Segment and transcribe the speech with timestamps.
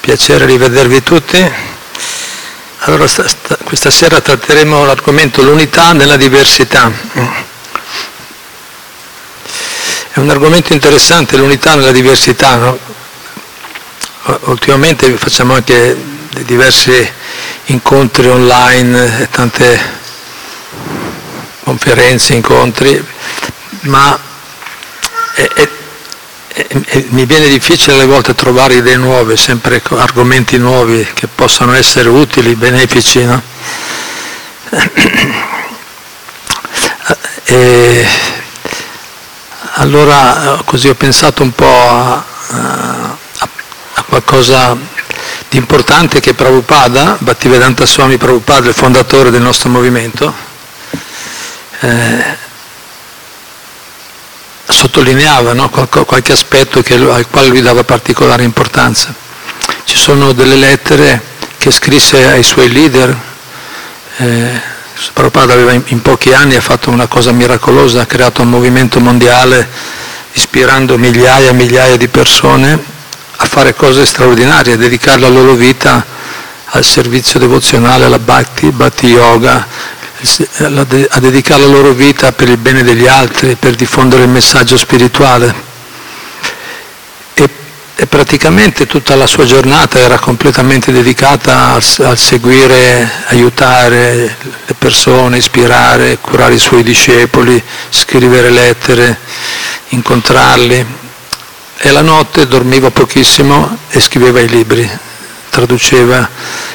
[0.00, 1.52] piacere rivedervi tutti.
[2.84, 6.90] Allora, sta, sta, questa sera tratteremo l'argomento l'unità nella diversità.
[10.12, 12.56] È un argomento interessante, l'unità nella diversità.
[12.56, 12.78] No?
[14.44, 15.96] Ultimamente facciamo anche
[16.44, 17.12] diversi
[17.66, 19.98] incontri online, tante
[21.62, 23.04] conferenze, incontri,
[23.82, 24.18] ma
[25.34, 25.79] è, è e, e
[27.10, 32.54] mi viene difficile alle volte trovare idee nuove, sempre argomenti nuovi che possano essere utili,
[32.54, 33.24] benefici.
[33.24, 33.42] No?
[37.44, 38.06] E
[39.74, 43.16] allora così ho pensato un po' a, a,
[43.94, 44.76] a qualcosa
[45.48, 50.32] di importante che Prabhupada, Bhaktivedanta Swami Prabhupada, il fondatore del nostro movimento,
[51.80, 52.48] eh,
[54.70, 55.68] sottolineava no?
[55.68, 59.14] qualche aspetto che, al quale lui dava particolare importanza.
[59.84, 61.20] Ci sono delle lettere
[61.58, 63.16] che scrisse ai suoi leader,
[64.16, 64.60] eh,
[65.12, 69.00] Prabhupada aveva in, in pochi anni ha fatto una cosa miracolosa, ha creato un movimento
[69.00, 69.68] mondiale
[70.32, 72.78] ispirando migliaia e migliaia di persone
[73.36, 76.04] a fare cose straordinarie, a dedicare la loro vita
[76.72, 79.66] al servizio devozionale, alla bhakti, bhakti yoga,
[80.20, 85.68] a dedicare la loro vita per il bene degli altri, per diffondere il messaggio spirituale.
[87.34, 95.38] E, praticamente tutta la sua giornata era completamente dedicata al, al seguire, aiutare le persone,
[95.38, 99.18] ispirare, curare i suoi discepoli, scrivere lettere,
[99.88, 100.86] incontrarli.
[101.82, 104.90] E la notte dormiva pochissimo e scriveva i libri,
[105.50, 106.28] traduceva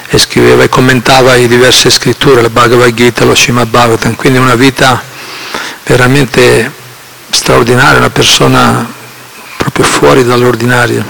[0.07, 4.55] e scriveva e commentava le diverse scritture, la Bhagavad Gita, lo Srimad Bhagavatam, quindi una
[4.55, 5.01] vita
[5.83, 6.71] veramente
[7.29, 8.93] straordinaria, una persona
[9.57, 11.03] proprio fuori dall'ordinario.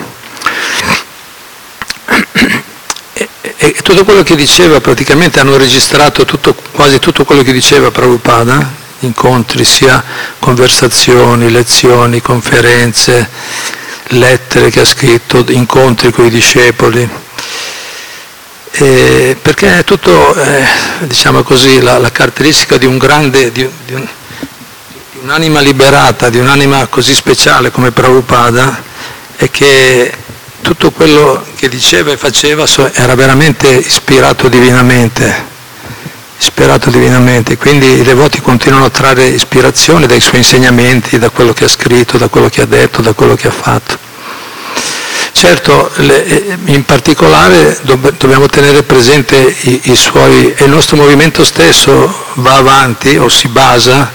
[3.13, 7.91] E, e, tutto quello che diceva, praticamente hanno registrato tutto, quasi tutto quello che diceva
[7.91, 10.03] Prabhupada, incontri, sia
[10.39, 13.29] conversazioni, lezioni, conferenze,
[14.09, 17.07] lettere che ha scritto, incontri con i discepoli.
[18.71, 20.65] Eh, perché è tutto, eh,
[21.01, 24.05] diciamo così, la, la, caratteristica di un grande, di, di, un,
[25.11, 28.83] di, un'anima liberata, di un'anima così speciale come Prabhupada,
[29.37, 30.11] è che
[30.61, 35.53] tutto quello che diceva e faceva era veramente ispirato divinamente,
[36.37, 41.65] ispirato divinamente, quindi i devoti continuano a trarre ispirazione dai suoi insegnamenti, da quello che
[41.65, 44.03] ha scritto, da quello che ha detto, da quello che ha fatto.
[45.31, 52.25] Certo, le, in particolare dobbiamo tenere presente i, i, suoi, e il nostro movimento stesso
[52.35, 54.11] va avanti o si basa,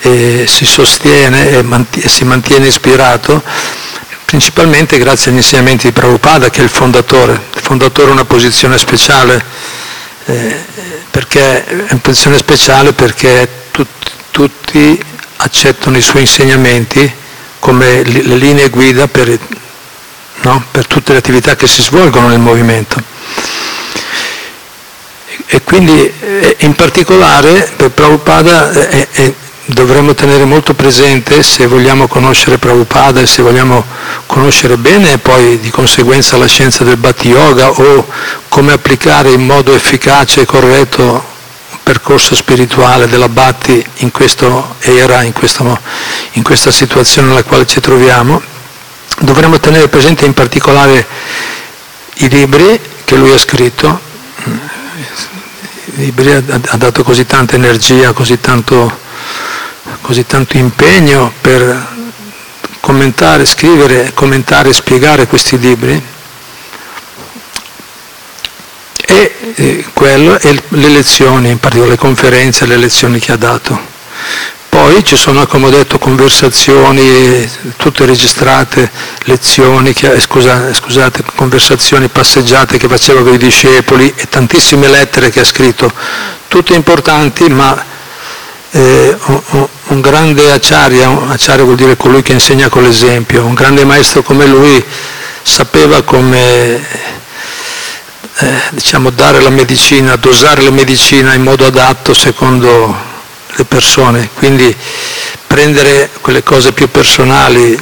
[0.00, 3.42] e si sostiene e, mantiene, e si mantiene ispirato
[4.24, 7.34] principalmente grazie agli insegnamenti di Prabhupada che è il fondatore.
[7.54, 9.44] Il fondatore ha una posizione speciale,
[10.24, 10.64] eh,
[11.12, 13.86] perché, è una posizione speciale perché tut,
[14.30, 15.00] tutti
[15.36, 17.20] accettano i suoi insegnamenti
[17.58, 19.38] come le linee guida per
[20.42, 20.64] no?
[20.70, 23.00] per tutte le attività che si svolgono nel movimento.
[25.46, 29.34] E quindi eh, in particolare per Prabhupada eh, eh,
[29.66, 33.84] dovremmo tenere molto presente se vogliamo conoscere Prabhupada e se vogliamo
[34.26, 38.06] conoscere bene poi di conseguenza la scienza del Bhakti Yoga o
[38.48, 45.22] come applicare in modo efficace e corretto un percorso spirituale della Bhakti in questa era,
[45.22, 45.78] in, questo,
[46.32, 48.42] in questa situazione nella quale ci troviamo,
[49.20, 51.06] dovremmo tenere presente in particolare
[52.14, 54.00] i libri che lui ha scritto,
[54.44, 58.98] i libri ha dato così tanta energia, così tanto,
[60.00, 61.90] così tanto impegno per
[62.80, 66.02] commentare, scrivere, commentare e spiegare questi libri
[69.04, 73.90] e eh, quello e le lezioni, in particolare le conferenze, le lezioni che ha dato.
[74.68, 78.90] Poi ci sono, come ho detto, conversazioni, tutte registrate,
[79.24, 85.40] lezioni, che, scusate, scusate, conversazioni, passeggiate che faceva con i discepoli e tantissime lettere che
[85.40, 85.92] ha scritto,
[86.48, 87.84] tutte importanti, ma
[88.72, 89.16] eh,
[89.88, 94.46] un, grande acciaria, acciaria vuol dire colui che insegna con l'esempio, un grande maestro come
[94.46, 94.82] lui
[95.42, 96.76] sapeva come
[98.38, 103.10] eh, diciamo, dare la medicina, dosare la medicina in modo adatto secondo
[103.54, 104.74] le persone, quindi
[105.46, 107.78] prendere quelle cose più personali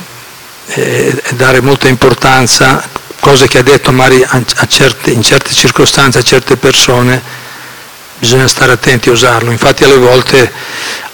[0.67, 2.83] e, e dare molta importanza,
[3.21, 4.27] cose che ha detto magari
[4.67, 7.23] certe, in certe circostanze a certe persone,
[8.21, 9.51] bisogna stare attenti a usarlo.
[9.51, 10.53] Infatti alle volte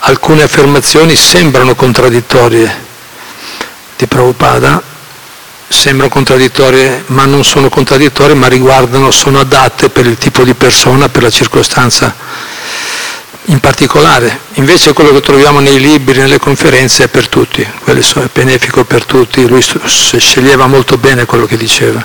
[0.01, 2.85] alcune affermazioni sembrano contraddittorie
[3.97, 4.83] di Prabhupada,
[5.69, 11.09] sembrano contraddittorie, ma non sono contraddittorie, ma riguardano, sono adatte per il tipo di persona,
[11.09, 12.15] per la circostanza
[13.47, 14.41] in particolare.
[14.55, 19.05] Invece quello che troviamo nei libri, nelle conferenze è per tutti, quello è benefico per
[19.05, 22.05] tutti, lui sceglieva molto bene quello che diceva.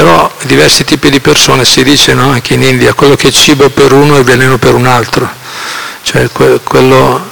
[0.00, 3.68] Però diversi tipi di persone si dice no, anche in India, quello che è cibo
[3.68, 5.28] per uno è veleno per un altro,
[6.02, 6.26] cioè
[6.64, 7.22] quello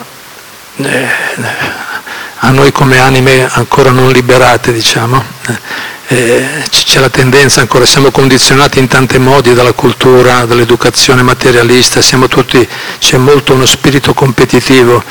[0.77, 1.09] eh,
[2.41, 5.25] a noi come anime ancora non liberate, diciamo,
[6.09, 12.69] eh, c'è la tendenza ancora, siamo condizionati in tanti modi dalla cultura, dall'educazione materialista, tutti,
[12.99, 15.03] c'è molto uno spirito competitivo.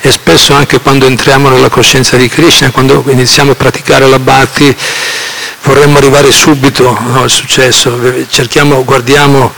[0.00, 4.76] E spesso anche quando entriamo nella coscienza di Krishna, quando iniziamo a praticare la bhakti,
[5.62, 7.98] vorremmo arrivare subito no, al successo,
[8.28, 9.52] cerchiamo, guardiamo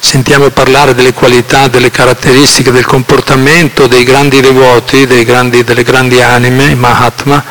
[0.00, 6.70] sentiamo parlare delle qualità, delle caratteristiche, del comportamento dei grandi devoti, grandi, delle grandi anime,
[6.70, 7.44] i Mahatma,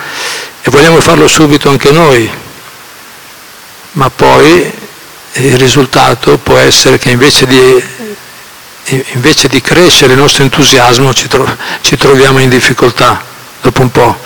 [0.62, 2.30] e vogliamo farlo subito anche noi,
[3.94, 4.72] ma poi
[5.34, 7.84] il risultato può essere che invece di,
[9.14, 13.24] invece di crescere il nostro entusiasmo ci, tro- ci troviamo in difficoltà,
[13.62, 14.20] dopo un po',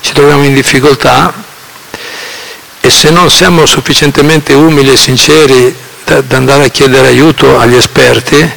[0.00, 1.46] ci troviamo in difficoltà
[2.88, 8.50] e se non siamo sufficientemente umili e sinceri da andare a chiedere aiuto agli esperti,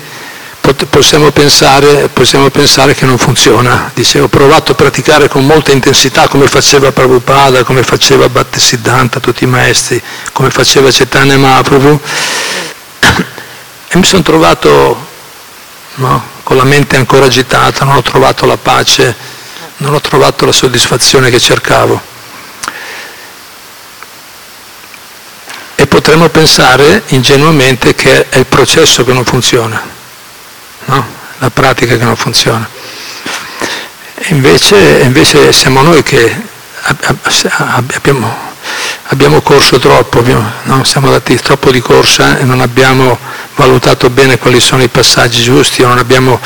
[0.89, 3.91] possiamo pensare, possiamo pensare, che non funziona.
[3.93, 9.43] Dice, ho provato a praticare con molta intensità come faceva Prabhupada, come faceva Bhattisiddhanta, tutti
[9.43, 10.01] i maestri,
[10.31, 11.99] come faceva Chaitanya Mahaprabhu,
[13.89, 15.07] e mi sono trovato
[15.95, 19.13] no, con la mente ancora agitata, non ho trovato la pace,
[19.79, 22.10] non ho trovato la soddisfazione che cercavo.
[25.81, 29.81] E potremmo pensare ingenuamente che è il processo che non funziona,
[30.85, 31.07] no?
[31.39, 32.69] la pratica che non funziona.
[34.27, 36.39] Invece, invece siamo noi che
[36.83, 38.31] abbiamo,
[39.07, 40.83] abbiamo corso troppo, abbiamo, no?
[40.83, 43.17] siamo andati troppo di corsa e non abbiamo
[43.55, 46.39] valutato bene quali sono i passaggi giusti, non abbiamo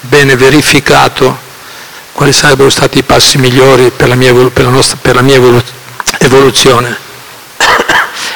[0.00, 1.38] bene verificato
[2.10, 5.40] quali sarebbero stati i passi migliori per la mia, per la nostra, per la mia
[6.18, 7.10] evoluzione.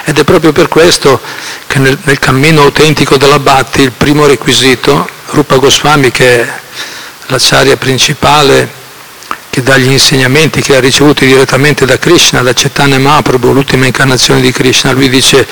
[0.09, 1.21] Ed è proprio per questo
[1.67, 6.53] che nel, nel cammino autentico della Bhatti il primo requisito, Rupa Goswami che è
[7.27, 8.71] l'acciaria principale
[9.51, 14.41] che dà gli insegnamenti che ha ricevuti direttamente da Krishna, da Chaitanya Mahaprabhu, l'ultima incarnazione
[14.41, 15.45] di Krishna, lui dice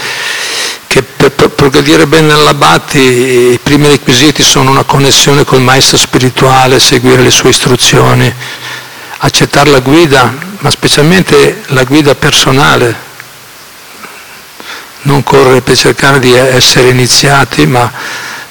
[0.87, 6.79] che per progredire bene nella Bhatti i primi requisiti sono una connessione col maestro spirituale,
[6.79, 8.33] seguire le sue istruzioni,
[9.19, 13.13] accettare la guida, ma specialmente la guida personale,
[15.05, 17.91] non correre per cercare di essere iniziati, ma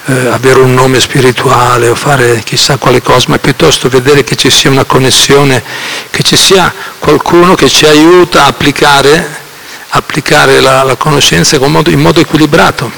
[0.05, 4.49] eh, avere un nome spirituale o fare chissà quale cosa, ma piuttosto vedere che ci
[4.49, 5.63] sia una connessione,
[6.09, 9.41] che ci sia qualcuno che ci aiuta a applicare,
[9.89, 12.91] applicare la, la, conoscenza in modo, in modo equilibrato,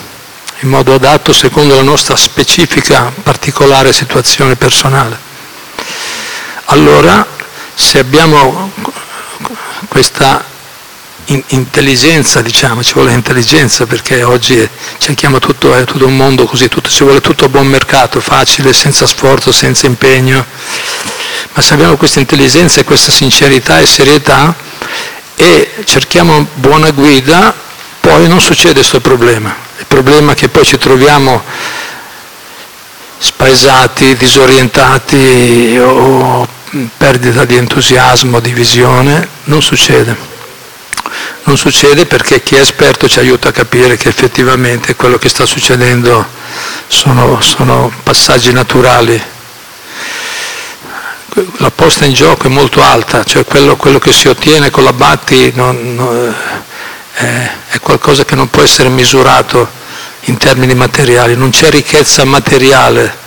[0.60, 5.18] in modo adatto secondo la nostra specifica, particolare situazione personale.
[6.66, 7.26] Allora,
[7.76, 8.72] se abbiamo
[9.88, 10.54] questa
[11.48, 14.68] intelligenza, diciamo, ci vuole intelligenza perché oggi
[14.98, 18.74] cerchiamo tutto, è tutto un mondo così, tutto, ci vuole tutto a buon mercato, facile,
[18.74, 20.46] senza sforzo, senza impegno,
[21.54, 24.54] ma se abbiamo questa intelligenza e questa sincerità e serietà
[25.36, 27.54] e cerchiamo buona guida,
[28.00, 29.56] poi non succede questo problema.
[29.80, 31.44] Il problema è che poi ci troviamo
[33.18, 36.48] spaesati, disorientati o
[36.98, 40.34] perdita di entusiasmo, di visione, non succede.
[41.44, 45.46] Non succede perché chi è esperto ci aiuta a capire che effettivamente quello che sta
[45.46, 46.26] succedendo
[46.88, 49.22] sono, sono passaggi naturali.
[51.58, 54.94] La posta in gioco è molto alta, cioè quello, quello che si ottiene con la
[54.94, 56.34] Batti non, non,
[57.14, 59.68] è, è qualcosa che non può essere misurato
[60.22, 63.24] in termini materiali, non c'è ricchezza materiale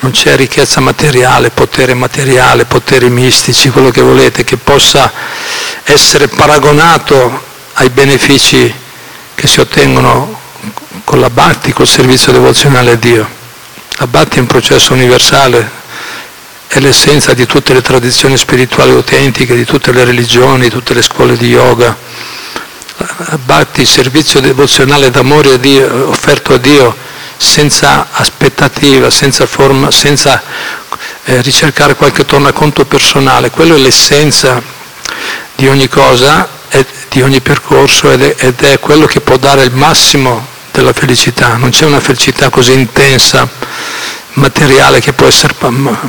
[0.00, 5.10] non c'è ricchezza materiale, potere materiale, poteri mistici, quello che volete, che possa
[5.84, 8.72] essere paragonato ai benefici
[9.34, 10.40] che si ottengono
[11.04, 13.28] con la Bhakti, col servizio devozionale a Dio.
[13.98, 15.70] La Bhakti è un processo universale,
[16.66, 21.02] è l'essenza di tutte le tradizioni spirituali autentiche, di tutte le religioni, di tutte le
[21.02, 21.96] scuole di yoga.
[22.98, 26.96] La Bhakti, il servizio devozionale d'amore a Dio, offerto a Dio
[27.36, 30.42] senza aspettativa, senza, forma, senza
[31.24, 34.62] eh, ricercare qualche tornaconto personale, quello è l'essenza
[35.54, 36.54] di ogni cosa
[37.16, 41.56] di ogni percorso ed è, ed è quello che può dare il massimo della felicità.
[41.56, 43.48] Non c'è una felicità così intensa
[44.34, 45.54] materiale che può essere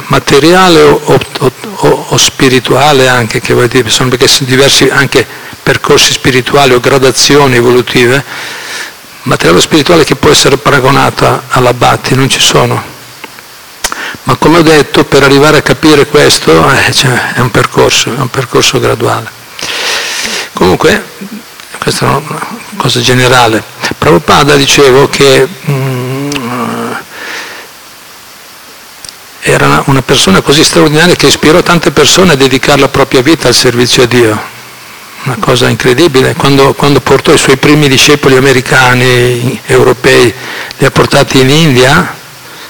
[0.07, 5.25] materiale o, o, o, o spirituale anche, che vuol dire, perché sono diversi anche
[5.63, 8.23] percorsi spirituali o gradazioni evolutive,
[9.23, 12.95] materiale spirituale che può essere paragonato all'abbatti, non ci sono.
[14.23, 18.19] Ma come ho detto, per arrivare a capire questo eh, cioè, è un percorso, è
[18.19, 19.29] un percorso graduale.
[20.53, 21.03] Comunque,
[21.77, 23.63] questa è una cosa generale.
[23.97, 26.29] Prabhupada dicevo che mm,
[29.41, 33.55] era una persona così straordinaria che ispirò tante persone a dedicare la propria vita al
[33.55, 34.55] servizio a Dio.
[35.27, 36.35] Una cosa incredibile.
[36.35, 40.33] Quando, quando portò i suoi primi discepoli americani, europei,
[40.77, 42.15] li ha portati in India,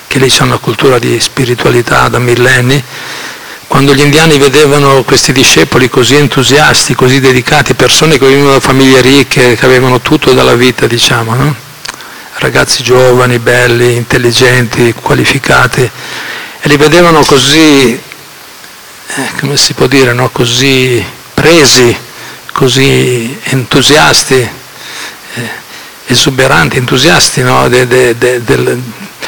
[0.07, 2.83] che lì c'è una cultura di spiritualità da millenni,
[3.67, 9.01] quando gli indiani vedevano questi discepoli così entusiasti, così dedicati, persone che venivano da famiglie
[9.01, 11.55] ricche, che avevano tutto dalla vita, diciamo, no?
[12.37, 15.83] ragazzi giovani, belli, intelligenti, qualificati,
[16.61, 20.31] e li vedevano così, eh, come si può dire, no?
[20.31, 22.05] così presi,
[22.57, 25.49] così entusiasti, eh,
[26.07, 27.67] esuberanti, entusiasti no?
[27.69, 28.81] de, de, de, del,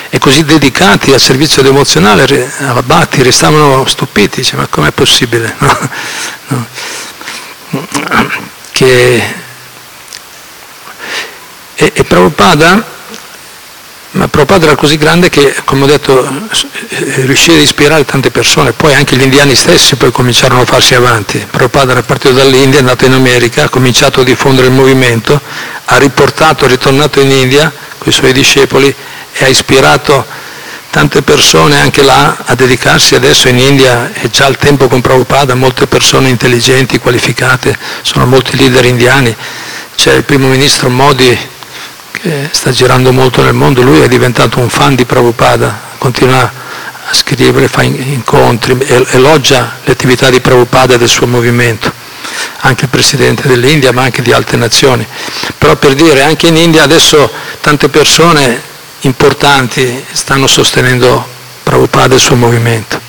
[0.09, 5.55] e così dedicati al servizio emozionale, alla Batti, restavano stupiti, dice, ma com'è possibile?
[6.51, 6.65] No?
[7.69, 8.31] No.
[8.71, 9.24] Che...
[11.75, 12.83] E, e Prabhupada,
[14.12, 16.28] ma Prabhupada era così grande che, come ho detto,
[17.22, 21.46] riuscì ad ispirare tante persone, poi anche gli indiani stessi poi cominciarono a farsi avanti.
[21.50, 25.39] Prabhupada era partito dall'India, è andato in America, ha cominciato a diffondere il movimento,
[25.86, 28.94] ha riportato, è ritornato in India con i suoi discepoli
[29.32, 30.25] e ha ispirato
[30.89, 34.12] tante persone anche là a dedicarsi adesso in India.
[34.12, 39.36] È già il tempo con Prabhupada, molte persone intelligenti, qualificate, sono molti leader indiani,
[39.96, 41.38] c'è il primo ministro Modi
[42.22, 47.14] che sta girando molto nel mondo, lui è diventato un fan di Prabhupada, continua a
[47.14, 48.78] scrivere, fa incontri,
[49.12, 51.92] elogia le attività di Prabhupada e del suo movimento,
[52.62, 55.06] anche il presidente dell'India ma anche di altre nazioni.
[55.58, 58.62] Però per dire, anche in India adesso tante persone
[59.02, 61.26] importanti stanno sostenendo
[61.64, 63.00] Prabhupada e il suo movimento.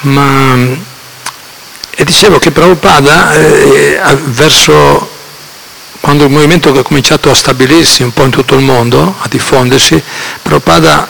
[0.00, 0.56] Ma,
[1.90, 5.16] e dicevo che Prabhupada eh, verso
[6.00, 10.02] quando il movimento ha cominciato a stabilirsi un po' in tutto il mondo, a diffondersi,
[10.42, 11.06] Prabhupada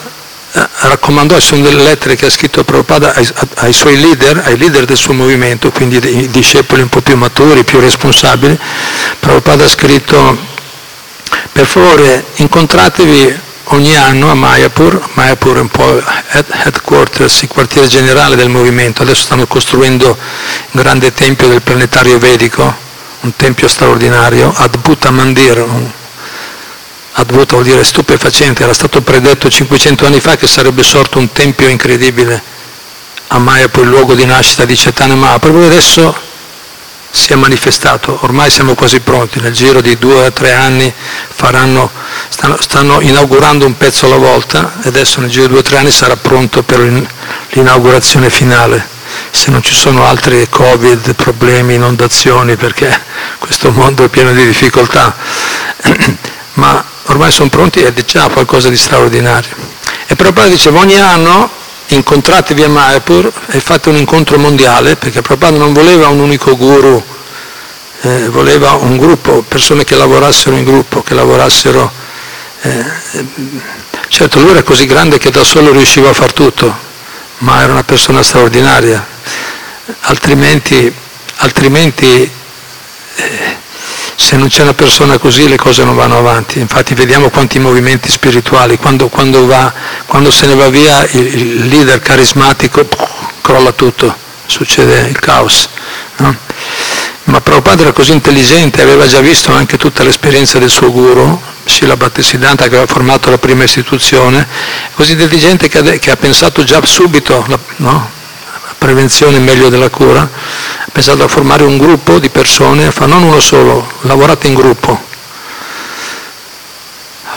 [0.53, 4.85] eh, raccomandò, sono delle lettere che ha scritto Prabhupada ai, ai, suoi leader, ai leader
[4.85, 8.59] del suo movimento, quindi i discepoli un po' più maturi, più responsabili,
[9.21, 10.37] Prabhupada ha scritto
[11.53, 16.03] per favore incontratevi ogni anno a Mayapur, Mayapur è un po'
[16.65, 22.87] headquarters, il quartiere generale del movimento, adesso stanno costruendo un grande tempio del planetario vedico,
[23.21, 25.65] un tempio straordinario, Adbhuta Mandir,
[27.13, 31.69] Adbhuta vuol dire stupefacente, era stato predetto 500 anni fa che sarebbe sorto un tempio
[31.69, 32.41] incredibile
[33.29, 36.27] a Mayapur, il luogo di nascita di Chaitanya Mahaprabhu, adesso
[37.11, 40.93] si è manifestato, ormai siamo quasi pronti, nel giro di due o tre anni
[41.29, 41.91] faranno,
[42.29, 45.79] stanno, stanno, inaugurando un pezzo alla volta e adesso nel giro di due o tre
[45.79, 46.81] anni sarà pronto per
[47.51, 48.87] l'inaugurazione finale,
[49.31, 53.03] se non ci sono altri covid, problemi, inondazioni, perché
[53.39, 55.15] questo mondo è pieno di difficoltà,
[56.55, 59.55] ma ormai sono pronti ed è qualcosa di straordinario.
[60.07, 61.51] E Prabhupada diceva ogni anno
[61.89, 67.03] incontratevi a Mayapur e fate un incontro mondiale, perché Prabhupada non voleva un unico guru,
[68.01, 71.91] eh, voleva un gruppo, persone che lavorassero in gruppo, che lavorassero...
[72.61, 72.85] Eh,
[74.09, 76.87] certo, lui era così grande che da solo riusciva a far tutto,
[77.39, 79.05] ma era una persona straordinaria,
[80.01, 80.93] altrimenti,
[81.37, 82.31] altrimenti
[83.15, 83.57] eh,
[84.15, 86.59] se non c'è una persona così le cose non vanno avanti.
[86.59, 89.73] Infatti vediamo quanti movimenti spirituali, quando, quando, va,
[90.07, 92.87] quando se ne va via il, il leader carismatico
[93.41, 94.15] crolla tutto,
[94.47, 95.69] succede il caos.
[96.17, 96.37] No?
[97.29, 101.95] Ma Prabhupada era così intelligente, aveva già visto anche tutta l'esperienza del suo guru, Srila
[101.95, 104.47] Bhaktisiddhanta che aveva formato la prima istituzione,
[104.95, 107.45] così intelligente che ha, pensato già subito,
[107.77, 108.11] no?
[108.79, 113.41] prevenzione meglio della cura, ha pensato a formare un gruppo di persone, fa non uno
[113.41, 115.08] solo, lavorate in gruppo.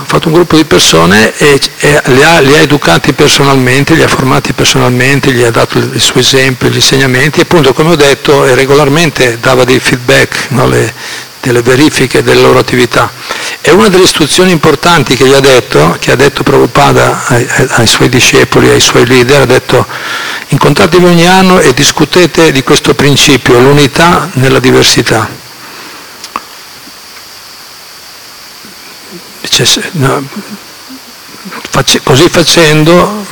[0.02, 4.02] Ha fatto un gruppo di persone e, e li, ha, li, ha, educati personalmente, li
[4.02, 7.96] ha formati personalmente, gli ha dato i suoi esempi, gli insegnamenti e appunto come ho
[7.96, 10.92] detto regolarmente dava dei feedback, no, le,
[11.40, 13.12] delle verifiche delle loro attività.
[13.62, 17.88] E una delle istruzioni importanti che gli ha detto, che ha detto Prabhupada ai, ai
[17.88, 19.86] suoi discepoli, ai suoi leader, ha detto
[20.48, 25.41] incontratevi ogni anno e discutete di questo principio, l'unità nella diversità.
[29.42, 30.24] Dice, no,
[32.04, 33.26] così facendo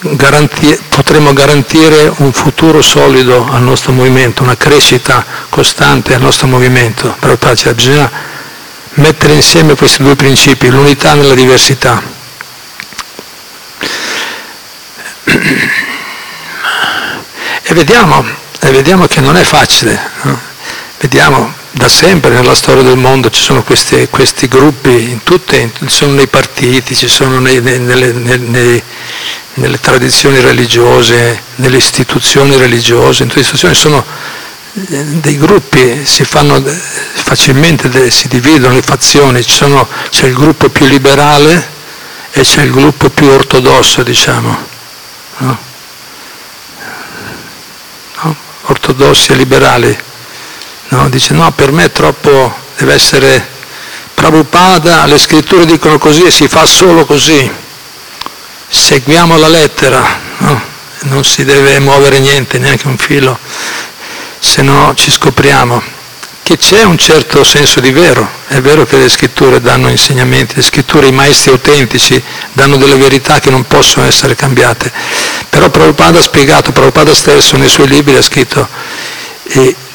[0.00, 7.14] garanti, potremo garantire un futuro solido al nostro movimento, una crescita costante al nostro movimento.
[7.18, 8.10] Però cioè, bisogna
[8.94, 12.14] mettere insieme questi due principi, l'unità nella diversità.
[17.62, 18.24] E vediamo,
[18.60, 20.40] e vediamo che non è facile, no?
[21.00, 25.88] vediamo da sempre nella storia del mondo ci sono questi, questi gruppi, in tutte, ci
[25.88, 28.82] sono nei partiti, ci sono nei, nei, nelle, nei,
[29.54, 34.02] nelle, tradizioni religiose, nelle istituzioni religiose, in tutte le istituzioni sono
[34.72, 40.86] eh, dei gruppi, si fanno facilmente, si dividono le fazioni, sono, c'è il gruppo più
[40.86, 41.74] liberale
[42.30, 44.56] e c'è il gruppo più ortodosso, diciamo.
[45.38, 45.58] No?
[48.22, 48.36] No?
[48.62, 49.98] Ortodossi e liberali
[50.88, 51.08] No?
[51.08, 53.54] Dice no, per me è troppo, deve essere
[54.14, 57.50] Prabhupada, le scritture dicono così e si fa solo così.
[58.68, 60.04] Seguiamo la lettera,
[60.38, 60.60] no?
[61.02, 63.38] non si deve muovere niente, neanche un filo,
[64.38, 65.94] se no ci scopriamo
[66.46, 70.62] che c'è un certo senso di vero, è vero che le scritture danno insegnamenti, le
[70.62, 74.92] scritture, i maestri autentici danno delle verità che non possono essere cambiate,
[75.48, 78.68] però Prabhupada ha spiegato, Prabhupada stesso nei suoi libri ha scritto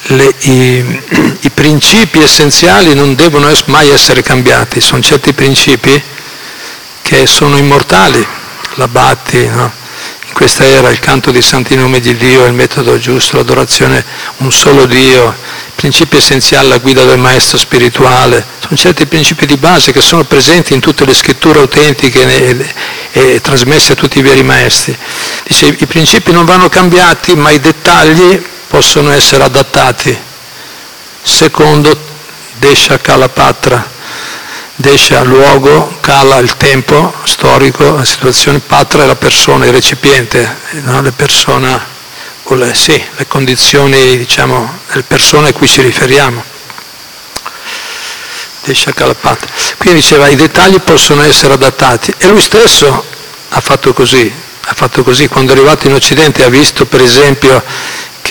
[0.04, 1.02] le, i,
[1.42, 6.02] i, principi essenziali non devono mai essere cambiati, sono certi principi
[7.02, 8.26] che sono immortali,
[8.76, 9.80] la batti, no?
[10.26, 14.04] in questa era il canto di santi nomi di Dio il metodo giusto, l'adorazione
[14.38, 15.36] un solo Dio,
[15.76, 20.74] principi essenziali, la guida del maestro spirituale, sono certi principi di base che sono presenti
[20.74, 22.74] in tutte le scritture autentiche e,
[23.12, 24.98] e, e trasmesse a tutti i veri maestri.
[25.46, 28.42] Dice, i principi non vanno cambiati, ma i dettagli
[28.72, 30.18] possono essere adattati
[31.22, 31.94] secondo
[32.58, 33.86] Desha Kalapatra,
[34.76, 41.02] Desha luogo, Kala il tempo storico, la situazione, Patra è la persona, il recipiente, no?
[41.02, 41.86] le, persona,
[42.48, 46.42] le, sì, le condizioni diciamo, delle persone a cui ci riferiamo.
[48.64, 49.50] Desha Kalapatra.
[49.80, 53.04] Quindi diceva i dettagli possono essere adattati e lui stesso
[53.50, 57.62] ha fatto così, ha fatto così quando è arrivato in Occidente ha visto per esempio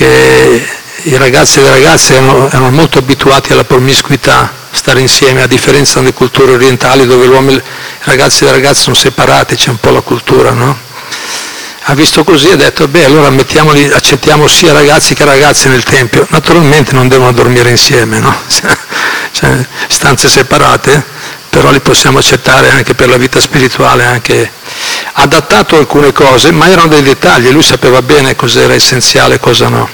[0.01, 0.67] che
[1.03, 5.99] i ragazzi e le ragazze erano, erano molto abituati alla promiscuità, stare insieme, a differenza
[5.99, 7.63] delle culture orientali dove i
[8.05, 10.75] ragazzi e le ragazze sono separati, c'è un po' la cultura, no?
[11.85, 16.27] Ha visto così e ha detto, beh, allora accettiamo sia ragazzi che ragazze nel Tempio.
[16.31, 18.35] Naturalmente non devono dormire insieme, no?
[19.33, 21.05] cioè, stanze separate,
[21.51, 24.51] però li possiamo accettare anche per la vita spirituale, anche
[25.15, 29.69] adattato alcune cose, ma erano dei dettagli, lui sapeva bene cosa era essenziale e cosa
[29.69, 29.89] no.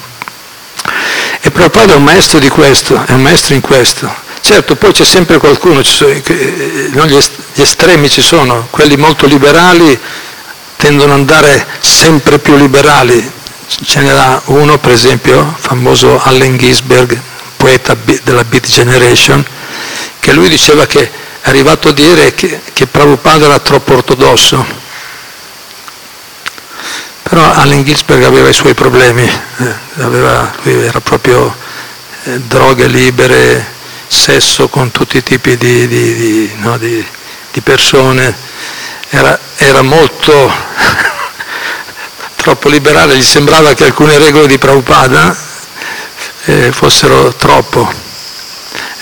[1.41, 4.25] E Prabhupada è un maestro di questo, è un maestro in questo.
[4.41, 9.99] Certo, poi c'è sempre qualcuno, gli estremi ci sono, quelli molto liberali
[10.77, 13.33] tendono ad andare sempre più liberali.
[13.85, 17.19] Ce n'era uno, per esempio, famoso Allen Ginsberg,
[17.57, 19.45] poeta della Beat Generation,
[20.21, 21.11] che lui diceva che
[21.47, 24.67] è arrivato a dire che, che Prabhupada era troppo ortodosso
[27.23, 31.55] però Allen Ginsberg aveva i suoi problemi, eh, aveva, era proprio
[32.25, 33.65] eh, droghe libere,
[34.07, 37.05] sesso con tutti i tipi di, di, di, no, di
[37.63, 38.35] persone,
[39.11, 40.53] era, era molto
[42.37, 45.37] troppo liberale, gli sembrava che alcune regole di Prabhupada
[46.45, 48.06] eh, fossero troppo.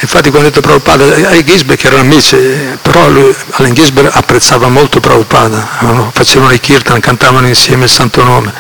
[0.01, 2.37] Infatti quando ho detto Prabhupada, ai Gisberg erano amici,
[2.83, 8.53] però lui, Allen Gisberg apprezzava molto Prabhupada, facevano i kirtan, cantavano insieme il santo nome.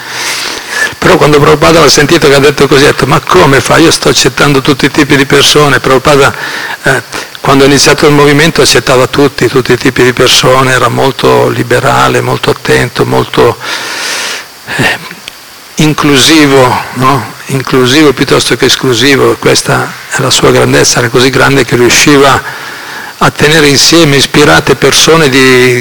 [0.98, 3.78] Però quando Prabhupada l'ha sentito che ha detto così, ha detto ma come fa?
[3.78, 5.80] Io sto accettando tutti i tipi di persone.
[5.80, 6.34] Prabhupada
[6.82, 7.02] eh,
[7.40, 12.22] quando ha iniziato il movimento accettava tutti, tutti i tipi di persone, era molto liberale,
[12.22, 13.58] molto attento, molto
[14.76, 14.98] eh,
[15.76, 17.33] inclusivo, no?
[17.46, 22.42] Inclusivo piuttosto che esclusivo, questa è la sua grandezza, era così grande che riusciva
[23.18, 25.30] a tenere insieme ispirate persone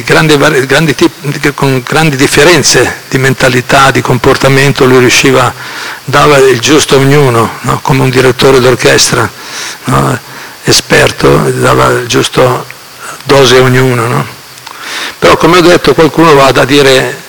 [0.03, 5.53] grandi, grandi tipi, con grandi differenze di mentalità, di comportamento, lui riusciva,
[6.05, 7.79] dava il giusto a ognuno, no?
[7.81, 9.29] come un direttore d'orchestra
[9.85, 10.19] no?
[10.63, 12.65] esperto, dava il giusto
[13.23, 14.07] dose a ognuno.
[14.07, 14.25] No?
[15.19, 17.21] Però come ho detto qualcuno va a dire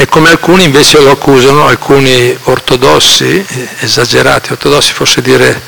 [0.00, 3.44] e come alcuni invece lo accusano, alcuni ortodossi,
[3.80, 5.60] esagerati, ortodossi forse dire,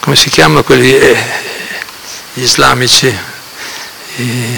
[0.00, 1.22] come si chiamano quelli eh,
[2.32, 3.14] gli islamici,
[4.16, 4.56] gli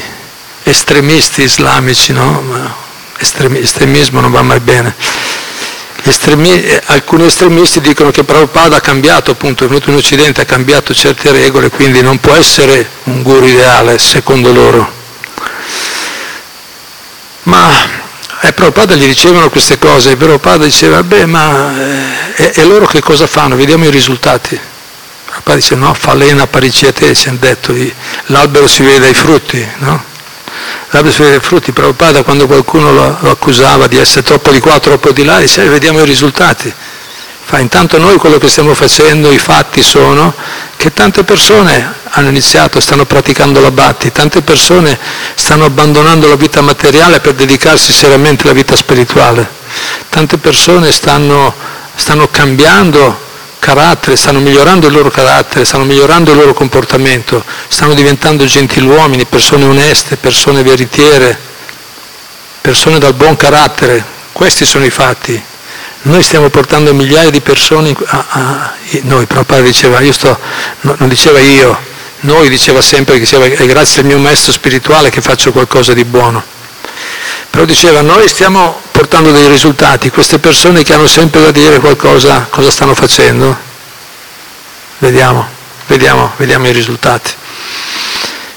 [0.62, 2.72] estremisti islamici, no?
[3.18, 4.94] Estremi, estremismo non va mai bene.
[6.04, 10.94] Estremi, alcuni estremisti dicono che Prabhupada ha cambiato, appunto, è venuto in Occidente, ha cambiato
[10.94, 14.88] certe regole, quindi non può essere un guru ideale, secondo loro.
[17.42, 18.02] Ma
[18.46, 22.84] e Prabhupada gli dicevano queste cose e Prabhupada diceva, beh, ma eh, e, e, loro
[22.84, 23.56] che cosa fanno?
[23.56, 24.58] Vediamo i risultati.
[25.24, 27.74] Prabhupada dice, no, falena pariciate, ci hanno detto,
[28.26, 30.04] l'albero si vede dai frutti, no?
[30.90, 31.72] L'albero si vede dai frutti.
[31.72, 35.64] Prabhupada quando qualcuno lo, lo, accusava di essere troppo di qua, troppo di là, dice,
[35.64, 36.70] vediamo i risultati.
[37.46, 40.34] Fa, intanto noi quello che stiamo facendo, i fatti sono
[40.76, 44.98] che tante persone hanno iniziato, stanno praticando la batti, tante persone
[45.34, 49.48] stanno abbandonando la vita materiale per dedicarsi seriamente alla vita spirituale,
[50.08, 51.54] tante persone stanno,
[51.94, 53.22] stanno cambiando
[53.58, 59.64] carattere, stanno migliorando il loro carattere, stanno migliorando il loro comportamento, stanno diventando gentiluomini, persone
[59.64, 61.36] oneste, persone veritiere,
[62.60, 64.04] persone dal buon carattere.
[64.32, 65.42] Questi sono i fatti.
[66.06, 70.38] Noi stiamo portando migliaia di persone a, a noi, Prabhupada diceva, io sto,
[70.82, 71.78] no, non diceva io,
[72.20, 76.42] noi diceva sempre diceva, è grazie al mio maestro spirituale che faccio qualcosa di buono.
[77.48, 82.48] Però diceva, noi stiamo portando dei risultati, queste persone che hanno sempre da dire qualcosa,
[82.50, 83.56] cosa stanno facendo?
[84.98, 85.46] Vediamo,
[85.86, 87.30] vediamo, vediamo i risultati.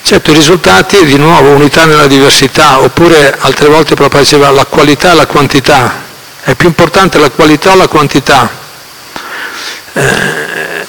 [0.02, 5.12] Certo, i risultati, di nuovo, unità nella diversità, oppure altre volte proprio diceva la qualità
[5.12, 6.07] e la quantità.
[6.48, 8.50] È più importante la qualità o la quantità?
[9.92, 10.88] Eh,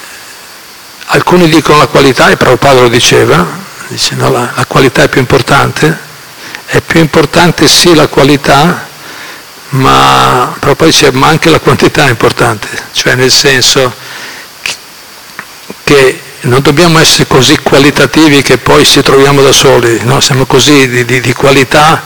[1.06, 3.44] alcuni dicono la qualità, e Prabhupada lo diceva,
[3.88, 5.98] dice no, la, la qualità è più importante,
[6.64, 8.86] è più importante sì la qualità,
[9.70, 13.92] ma Prabhupada dice ma anche la quantità è importante, cioè nel senso
[15.82, 20.20] che non dobbiamo essere così qualitativi che poi ci troviamo da soli, no?
[20.20, 22.00] siamo così di, di, di, qualità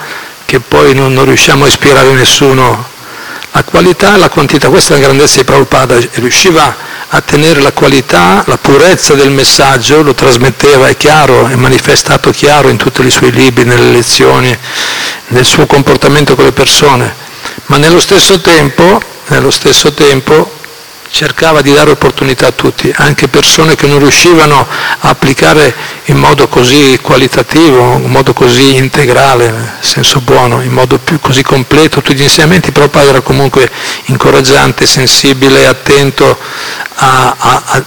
[0.46, 2.91] che poi non, non riusciamo a ispirare nessuno
[3.52, 6.74] la qualità e la quantità, questa è la grandezza di Prabhupada, riusciva
[7.08, 12.70] a tenere la qualità, la purezza del messaggio, lo trasmetteva, è chiaro, è manifestato chiaro
[12.70, 14.56] in tutti i suoi libri, nelle lezioni,
[15.28, 17.14] nel suo comportamento con le persone,
[17.66, 20.60] ma nello stesso tempo, nello stesso tempo
[21.12, 24.66] cercava di dare opportunità a tutti, anche persone che non riuscivano
[25.00, 25.74] a applicare
[26.06, 32.00] in modo così qualitativo, in modo così integrale, in senso buono, in modo così completo
[32.00, 33.70] tutti gli insegnamenti, però padre era comunque
[34.06, 36.36] incoraggiante, sensibile, attento
[36.94, 37.84] a, a, a,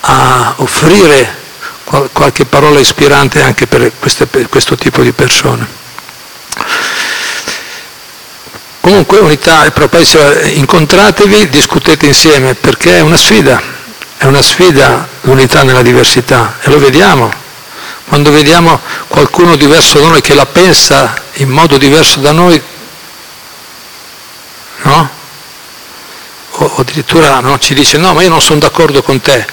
[0.00, 1.40] a offrire
[2.12, 5.66] qualche parola ispirante anche per, queste, per questo tipo di persone.
[8.82, 10.02] Comunque unità e proprio
[10.54, 13.62] incontratevi, discutete insieme, perché è una sfida,
[14.16, 17.32] è una sfida l'unità nella diversità e lo vediamo.
[18.08, 22.60] Quando vediamo qualcuno diverso da noi che la pensa in modo diverso da noi,
[24.82, 25.10] no?
[26.50, 29.46] O, addirittura no, ci dice no, ma io non sono d'accordo con te.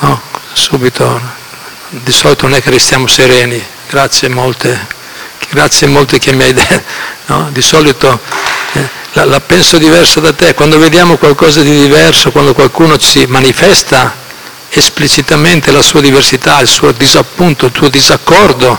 [0.00, 0.20] No?
[0.52, 1.20] Subito,
[1.90, 4.98] di solito non è che restiamo sereni, grazie molte
[5.50, 6.82] grazie molte che mi hai detto,
[7.30, 7.48] no?
[7.52, 8.18] di solito
[8.72, 13.24] eh, la, la, penso diversa da te, quando vediamo qualcosa di diverso, quando qualcuno ci
[13.26, 14.14] manifesta
[14.68, 18.78] esplicitamente la sua diversità, il suo disappunto, il tuo disaccordo,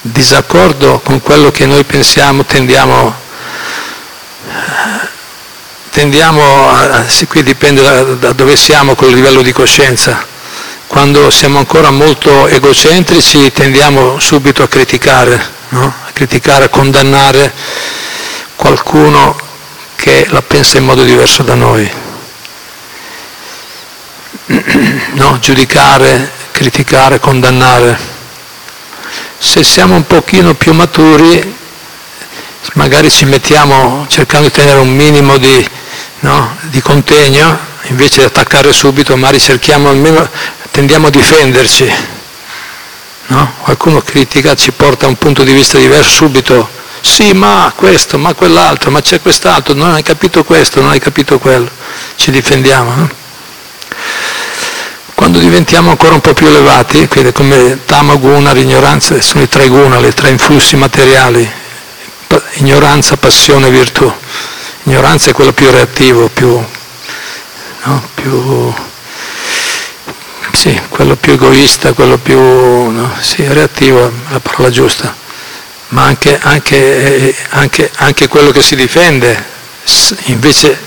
[0.00, 3.14] disaccordo con quello che noi pensiamo, tendiamo,
[5.90, 10.24] tendiamo a, qui dipende da, da dove siamo col livello di coscienza,
[10.86, 16.04] quando siamo ancora molto egocentrici tendiamo subito a criticare, no?
[16.16, 17.52] Criticare, condannare
[18.54, 19.38] qualcuno
[19.96, 21.90] che la pensa in modo diverso da noi.
[25.16, 25.38] No?
[25.38, 27.98] Giudicare, criticare, condannare.
[29.38, 31.54] Se siamo un pochino più maturi,
[32.74, 35.68] magari ci mettiamo cercando di tenere un minimo di,
[36.20, 36.56] no?
[36.62, 40.28] di contegno, invece di attaccare subito, magari cerchiamo almeno,
[40.70, 42.15] tendiamo a difenderci
[43.28, 43.54] No?
[43.62, 46.68] Qualcuno critica, ci porta a un punto di vista diverso subito,
[47.00, 51.38] sì ma questo, ma quell'altro, ma c'è quest'altro, non hai capito questo, non hai capito
[51.38, 51.68] quello,
[52.14, 52.94] ci difendiamo.
[52.94, 53.10] No?
[55.14, 59.98] Quando diventiamo ancora un po' più elevati, quindi come tamaguna, l'ignoranza, sono i tre guna,
[59.98, 61.50] le tre influssi materiali,
[62.54, 64.12] ignoranza, passione, virtù.
[64.84, 66.62] Ignoranza è quello più reattivo, più,
[67.84, 68.08] no?
[68.14, 68.74] più
[70.56, 75.14] sì, quello più egoista, quello più no, sì, reattivo, la parola giusta,
[75.88, 79.44] ma anche, anche, anche, anche quello che si difende,
[80.24, 80.78] invece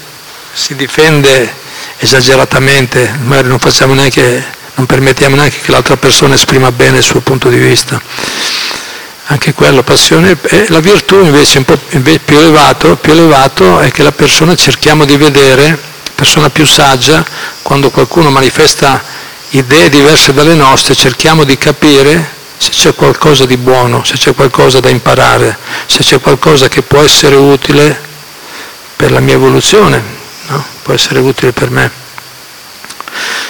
[0.51, 1.53] si difende
[1.99, 3.59] esageratamente, magari non,
[3.93, 8.01] neanche, non permettiamo neanche che l'altra persona esprima bene il suo punto di vista.
[9.25, 14.01] Anche quello, passione, e la virtù invece un po' più elevato, più elevato è che
[14.01, 15.77] la persona cerchiamo di vedere,
[16.15, 17.23] persona più saggia,
[17.61, 19.17] quando qualcuno manifesta
[19.51, 24.79] idee diverse dalle nostre, cerchiamo di capire se c'è qualcosa di buono, se c'è qualcosa
[24.79, 28.07] da imparare, se c'è qualcosa che può essere utile
[28.95, 30.03] per la mia evoluzione,
[30.47, 30.63] no?
[30.83, 31.89] può essere utile per me.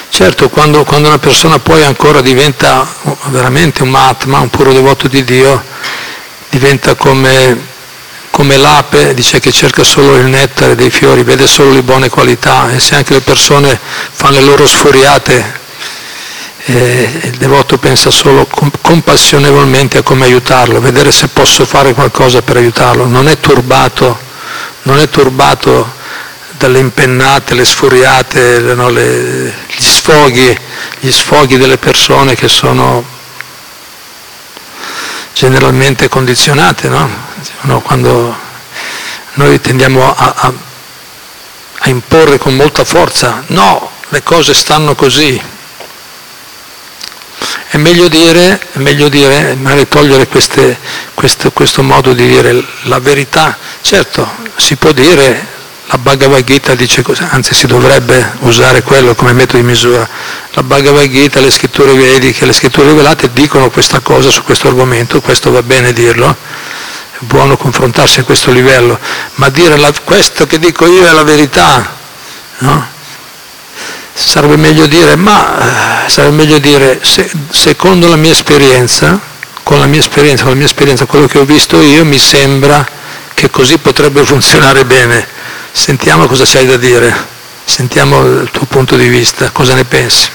[0.09, 2.87] Certo, quando, quando, una persona poi ancora diventa
[3.25, 5.63] veramente un Mahatma, un puro devoto di Dio,
[6.49, 7.57] diventa come,
[8.29, 12.69] come l'ape, dice che cerca solo il nettare dei fiori, vede solo le buone qualità
[12.71, 13.79] e se anche le persone
[14.11, 15.58] fanno le loro sfuriate
[16.71, 18.47] eh, il devoto pensa solo
[18.81, 24.17] compassionevolmente a come aiutarlo, vedere se posso fare qualcosa per aiutarlo, non è turbato,
[24.83, 25.97] non è turbato
[26.57, 30.57] dalle impennate, le sfuriate, no, le, gli, sfoghi,
[30.99, 33.03] gli sfoghi delle persone che sono
[35.33, 37.09] generalmente condizionate, no?
[37.61, 38.35] No, quando
[39.35, 40.53] noi tendiamo a, a,
[41.79, 45.41] a imporre con molta forza, no, le cose stanno così,
[47.71, 50.75] è meglio dire, è meglio dire magari togliere queste,
[51.13, 53.55] questo, questo modo di dire la verità.
[53.81, 55.45] Certo, si può dire,
[55.85, 60.07] la Bhagavad Gita dice così, anzi si dovrebbe usare quello come metodo di misura.
[60.53, 65.21] La Bhagavad Gita, le scritture vediche, le scritture rivelate dicono questa cosa su questo argomento,
[65.21, 68.97] questo va bene dirlo, è buono confrontarsi a questo livello,
[69.35, 71.97] ma dire la, questo che dico io è la verità,
[72.59, 72.97] no?
[74.19, 79.19] Sarebbe meglio dire, ma eh, sarebbe meglio dire, se, secondo la mia esperienza,
[79.63, 82.85] con la mia esperienza, con la mia esperienza, quello che ho visto io, mi sembra
[83.33, 85.25] che così potrebbe funzionare bene.
[85.71, 87.15] Sentiamo cosa c'hai da dire,
[87.63, 90.27] sentiamo il tuo punto di vista, cosa ne pensi,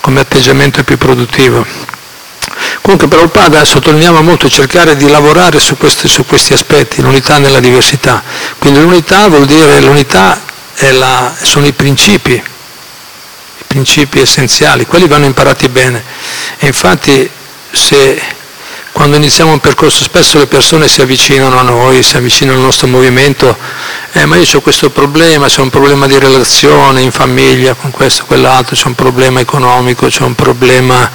[0.00, 1.64] come atteggiamento più produttivo.
[2.82, 8.22] Comunque Prabhupada sottolineava molto cercare di lavorare su questi, su questi aspetti, l'unità nella diversità.
[8.58, 10.40] Quindi l'unità vuol dire l'unità
[10.92, 12.42] la, sono i principi,
[13.68, 16.02] principi essenziali, quelli vanno imparati bene.
[16.58, 17.30] E infatti
[17.70, 18.20] se
[18.98, 22.88] quando iniziamo un percorso spesso le persone si avvicinano a noi, si avvicinano al nostro
[22.88, 23.56] movimento,
[24.10, 28.24] eh, ma io ho questo problema, c'è un problema di relazione in famiglia con questo,
[28.24, 31.08] quell'altro, c'è un problema economico, c'è un problema,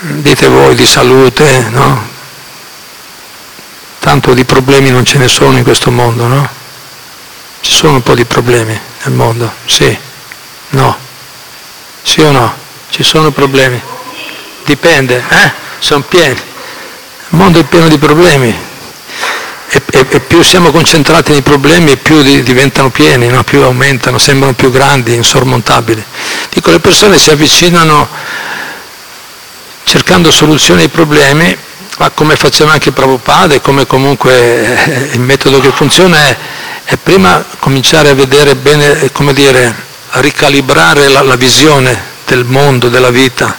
[0.00, 2.12] dite voi, di salute, no?
[4.00, 6.46] Tanto di problemi non ce ne sono in questo mondo, no?
[7.60, 9.96] Ci sono un po' di problemi nel mondo, sì,
[10.70, 10.96] no.
[12.02, 12.54] Sì o no?
[12.90, 13.80] Ci sono problemi?
[14.64, 15.52] Dipende, eh?
[15.78, 16.34] Sono pieni.
[16.34, 18.54] Il mondo è pieno di problemi.
[19.68, 23.42] E, e, e più siamo concentrati nei problemi, più di, diventano pieni, no?
[23.42, 26.04] più aumentano, sembrano più grandi, insormontabili.
[26.50, 28.08] Dico, le persone si avvicinano
[29.84, 31.56] cercando soluzioni ai problemi,
[31.98, 36.36] ma come faceva anche Prabhupada e come comunque eh, il metodo che funziona è,
[36.84, 39.74] è prima cominciare a vedere bene, come dire,
[40.14, 43.58] ricalibrare la, la visione del mondo, della vita.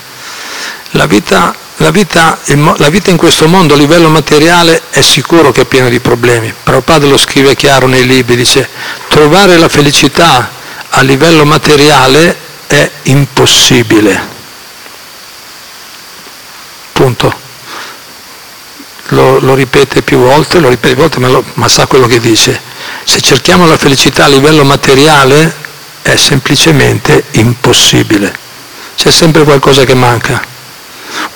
[0.92, 2.40] La vita, la, vita,
[2.78, 6.54] la vita, in questo mondo a livello materiale è sicuro che è piena di problemi.
[6.64, 8.68] Prabhupada lo scrive chiaro nei libri, dice
[9.08, 10.52] trovare la felicità
[10.90, 12.38] a livello materiale
[12.68, 14.34] è impossibile.
[16.94, 17.44] Punto.
[19.10, 22.20] Lo, lo, ripete più volte, lo ripete più volte, ma, lo, ma sa quello che
[22.20, 22.60] dice.
[23.04, 25.64] Se cerchiamo la felicità a livello materiale
[26.06, 28.32] è semplicemente impossibile.
[28.96, 30.40] C'è sempre qualcosa che manca.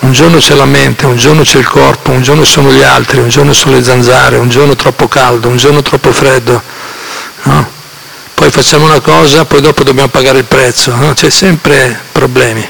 [0.00, 3.18] Un giorno c'è la mente, un giorno c'è il corpo, un giorno sono gli altri,
[3.18, 6.62] un giorno sono le zanzare, un giorno troppo caldo, un giorno troppo freddo.
[7.42, 7.68] No?
[8.32, 10.94] Poi facciamo una cosa, poi dopo dobbiamo pagare il prezzo.
[10.94, 11.14] No?
[11.14, 12.64] C'è sempre problemi.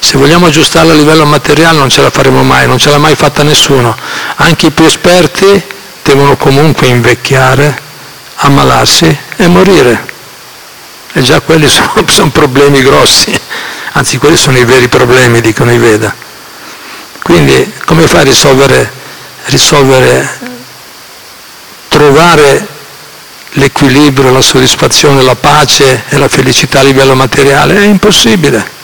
[0.00, 3.14] Se vogliamo aggiustarla a livello materiale non ce la faremo mai, non ce l'ha mai
[3.14, 3.96] fatta nessuno.
[4.36, 5.62] Anche i più esperti
[6.02, 7.80] devono comunque invecchiare,
[8.34, 10.10] ammalarsi e morire.
[11.12, 13.38] E già quelli sono, sono problemi grossi,
[13.92, 16.14] anzi quelli sono i veri problemi, dicono i Veda.
[17.22, 18.92] Quindi come fai a risolvere,
[19.46, 20.38] risolvere
[21.88, 22.66] trovare
[23.54, 27.76] l'equilibrio, la soddisfazione, la pace e la felicità a livello materiale?
[27.76, 28.78] È impossibile.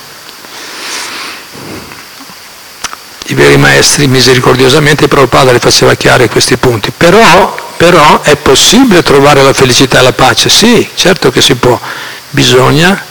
[3.29, 9.43] I veri maestri misericordiosamente Prabhupada le faceva chiare questi punti, però, però è possibile trovare
[9.43, 10.49] la felicità e la pace?
[10.49, 11.81] Sì, certo che si può,
[12.37, 13.03] bisogna,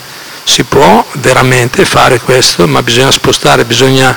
[0.43, 4.15] si può veramente fare questo, ma bisogna spostare, bisogna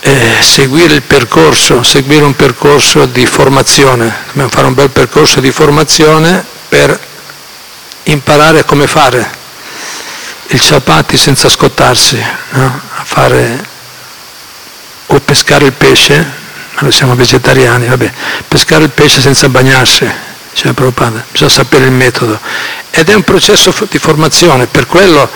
[0.00, 5.52] eh, seguire il percorso, seguire un percorso di formazione, dobbiamo fare un bel percorso di
[5.52, 6.98] formazione per
[8.04, 9.44] imparare come fare
[10.48, 12.18] il ciapati senza scottarsi,
[12.50, 12.80] no?
[12.94, 13.74] a fare
[15.08, 16.44] o pescare il pesce,
[16.78, 18.10] noi siamo vegetariani, vabbè,
[18.48, 20.10] pescare il pesce senza bagnarsi,
[20.56, 22.40] cioè Prabhupada, bisogna sapere il metodo.
[22.90, 25.28] Ed è un processo di formazione, per quello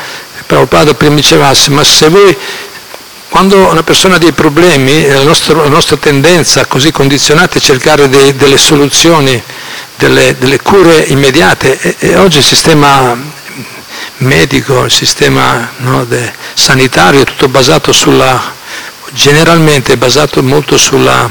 [0.46, 2.36] Prabhupada prima diceva, ma se voi
[3.28, 8.08] quando una persona ha dei problemi, la nostra, la nostra tendenza così condizionata è cercare
[8.08, 9.40] dei, delle soluzioni,
[9.96, 13.16] delle, delle cure immediate e, e, oggi il sistema
[14.16, 18.52] medico, il sistema no, de, sanitario è tutto basato sulla,
[19.10, 21.30] generalmente è basato molto sulla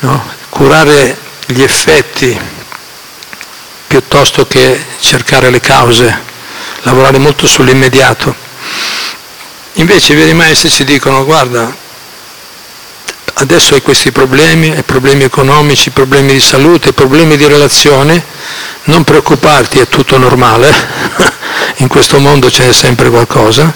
[0.00, 1.16] no, curare
[1.46, 2.38] gli effetti
[3.92, 6.18] piuttosto che cercare le cause,
[6.84, 8.34] lavorare molto sull'immediato.
[9.74, 11.76] Invece i veri maestri ci dicono guarda,
[13.34, 18.24] adesso hai questi problemi, hai problemi economici, problemi di salute, problemi di relazione,
[18.84, 20.72] non preoccuparti, è tutto normale,
[21.76, 23.74] in questo mondo c'è sempre qualcosa,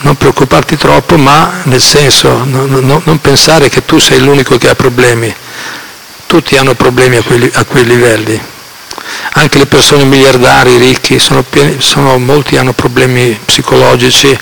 [0.00, 4.70] non preoccuparti troppo, ma nel senso no, no, non pensare che tu sei l'unico che
[4.70, 5.32] ha problemi,
[6.26, 8.54] tutti hanno problemi a quei, a quei livelli,
[9.32, 14.36] anche le persone miliardari, ricchi, sono pieni, sono, molti hanno problemi psicologici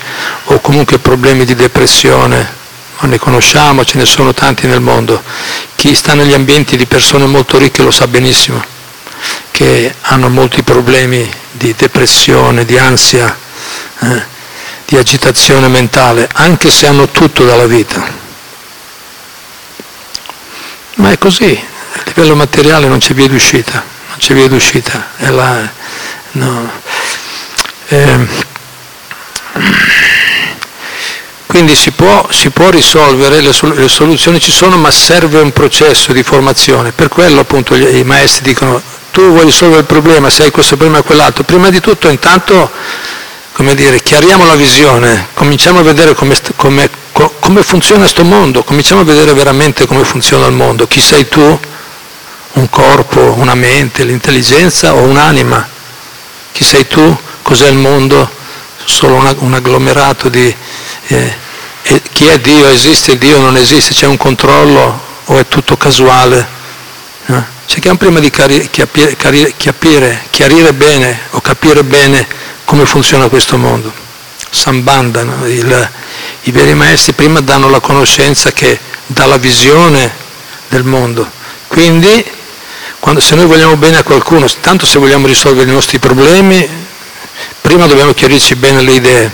[0.45, 2.63] o comunque problemi di depressione,
[2.99, 5.21] non ne conosciamo, ce ne sono tanti nel mondo.
[5.75, 8.63] Chi sta negli ambienti di persone molto ricche lo sa benissimo,
[9.51, 13.37] che hanno molti problemi di depressione, di ansia,
[13.99, 14.23] eh,
[14.85, 18.23] di agitazione mentale, anche se hanno tutto dalla vita.
[20.95, 21.61] Ma è così,
[21.93, 25.07] a livello materiale non c'è via d'uscita non c'è via d'uscita.
[25.17, 25.69] È la,
[26.31, 26.71] no.
[27.87, 28.27] eh,
[31.45, 36.13] quindi si può, si può risolvere, le, le, soluzioni ci sono, ma serve un processo
[36.13, 36.91] di formazione.
[36.91, 40.75] Per quello appunto gli, i maestri dicono tu vuoi risolvere il problema, se hai questo
[40.77, 41.43] problema e quell'altro.
[41.43, 42.71] Prima di tutto intanto
[43.53, 46.89] come dire, chiariamo la visione, cominciamo a vedere come, come,
[47.39, 51.57] come funziona questo mondo, cominciamo a vedere veramente come funziona il mondo, chi sei tu,
[52.55, 55.67] un corpo, una mente, l'intelligenza o un'anima?
[56.51, 57.17] Chi sei tu?
[57.41, 58.29] Cos'è il mondo?
[58.83, 60.55] Solo una, un agglomerato di...
[61.07, 61.43] Eh,
[62.11, 62.67] chi è Dio?
[62.67, 63.39] Esiste Dio?
[63.39, 63.93] Non esiste?
[63.93, 66.47] C'è un controllo o è tutto casuale?
[67.27, 67.43] Eh?
[67.65, 69.15] Cerchiamo prima di cari, capire,
[69.57, 72.25] capire, chiarire bene o capire bene
[72.63, 73.91] come funziona questo mondo.
[74.49, 75.45] Sambanda, no?
[75.47, 75.89] Il,
[76.43, 80.13] i veri maestri prima danno la conoscenza che dà la visione
[80.69, 81.29] del mondo.
[81.67, 82.23] Quindi
[83.05, 86.67] quando, se noi vogliamo bene a qualcuno, tanto se vogliamo risolvere i nostri problemi,
[87.61, 89.31] prima dobbiamo chiarirci bene le idee.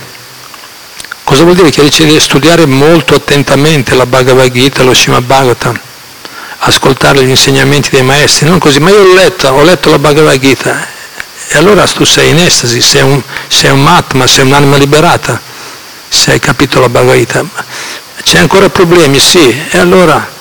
[1.24, 2.20] Cosa vuol dire chiarirci le idee?
[2.20, 5.80] Studiare molto attentamente la Bhagavad Gita, lo Shima Bhagavatam,
[6.58, 10.38] ascoltare gli insegnamenti dei maestri, non così, ma io ho letto, ho letto la Bhagavad
[10.38, 10.86] Gita,
[11.48, 15.40] e allora tu sei in estasi, sei un, sei un matma, sei un'anima liberata,
[16.10, 17.42] se hai capito la Bhagavad Gita.
[18.22, 19.18] C'è ancora problemi?
[19.18, 20.31] Sì, e allora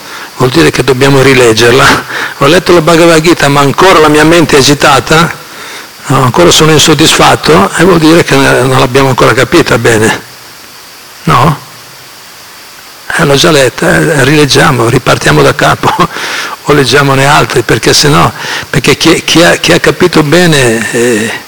[0.41, 2.03] vuol dire che dobbiamo rileggerla.
[2.39, 5.31] Ho letto la Bhagavad Gita ma ancora la mia mente è agitata,
[6.07, 10.29] ancora sono insoddisfatto e vuol dire che non l'abbiamo ancora capita bene.
[11.25, 11.69] No?
[13.17, 15.93] Eh, l'ho già letta, eh, rileggiamo, ripartiamo da capo
[16.63, 18.33] o leggiamone altri, perché se no,
[18.67, 21.39] perché chi, chi, ha, chi, ha, capito bene eh,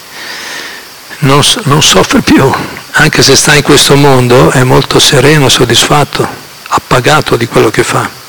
[1.20, 2.48] non, non soffre più,
[2.92, 6.28] anche se sta in questo mondo è molto sereno, soddisfatto,
[6.68, 8.22] appagato di quello che fa.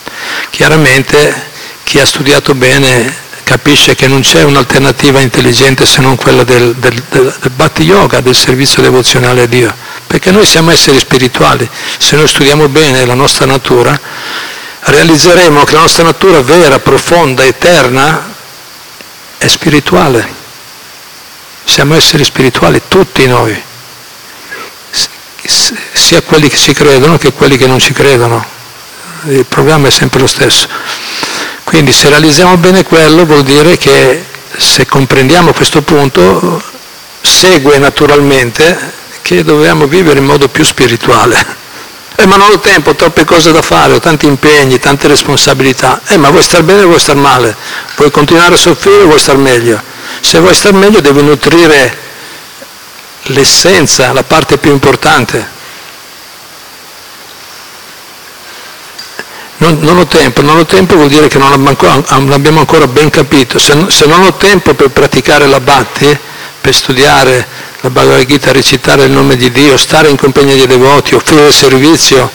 [0.49, 1.51] Chiaramente
[1.84, 7.01] chi ha studiato bene capisce che non c'è un'alternativa intelligente se non quella del, del,
[7.10, 9.73] del, del Bhakti Yoga, del servizio devozionale a Dio,
[10.08, 13.97] perché noi siamo esseri spirituali, se noi studiamo bene la nostra natura,
[14.80, 18.34] realizzeremo che la nostra natura vera, profonda, eterna,
[19.38, 20.43] è spirituale.
[21.63, 23.62] Siamo esseri spirituali, tutti noi,
[25.93, 28.54] sia quelli che ci credono che quelli che non ci credono
[29.27, 30.67] il programma è sempre lo stesso.
[31.63, 34.23] Quindi se realizziamo bene quello vuol dire che
[34.55, 36.61] se comprendiamo questo punto
[37.21, 41.63] segue naturalmente che dobbiamo vivere in modo più spirituale.
[42.17, 45.99] Eh, ma non ho tempo, ho troppe cose da fare, ho tanti impegni, tante responsabilità.
[46.07, 47.55] Eh, ma vuoi star bene o vuoi star male?
[47.97, 49.81] Vuoi continuare a soffrire o vuoi star meglio?
[50.21, 51.97] Se vuoi star meglio devi nutrire
[53.23, 55.54] l'essenza, la parte più importante.
[59.65, 63.57] Non, non, ho tempo, non ho tempo vuol dire che non abbiamo ancora ben capito.
[63.57, 66.16] Se, se non ho tempo per praticare la Bhatti,
[66.61, 67.47] per studiare
[67.80, 72.30] la Bhagavad Gita, recitare il nome di Dio, stare in compagnia dei devoti, offrire servizio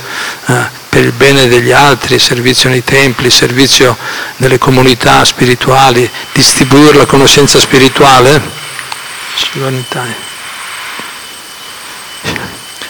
[0.47, 3.97] eh, per il bene degli altri, servizio nei templi, servizio
[4.39, 8.43] nelle comunità spirituali, distribuire la conoscenza spirituale.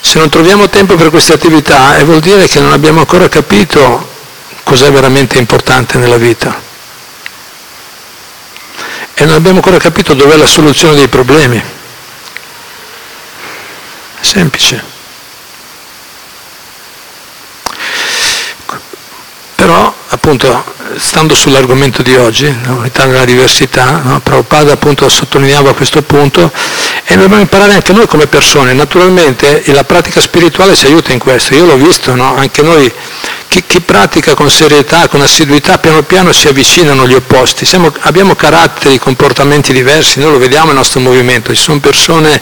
[0.00, 4.09] Se non troviamo tempo per queste attività, eh, vuol dire che non abbiamo ancora capito
[4.70, 6.56] cos'è veramente importante nella vita.
[9.14, 11.60] E non abbiamo ancora capito dov'è la soluzione dei problemi.
[14.20, 14.80] È semplice.
[19.56, 20.64] Però, appunto,
[20.96, 24.20] stando sull'argomento di oggi, l'unità nella diversità, no?
[24.20, 26.52] Prabhupada appunto sottolineava questo punto
[27.04, 31.54] e dobbiamo imparare anche noi come persone, naturalmente la pratica spirituale ci aiuta in questo,
[31.54, 32.36] io l'ho visto, no?
[32.36, 32.92] anche noi,
[33.48, 38.34] chi, chi, pratica con serietà, con assiduità, piano piano si avvicinano gli opposti, Siamo, abbiamo
[38.34, 42.40] caratteri, comportamenti diversi, noi lo vediamo nel nostro movimento, ci sono persone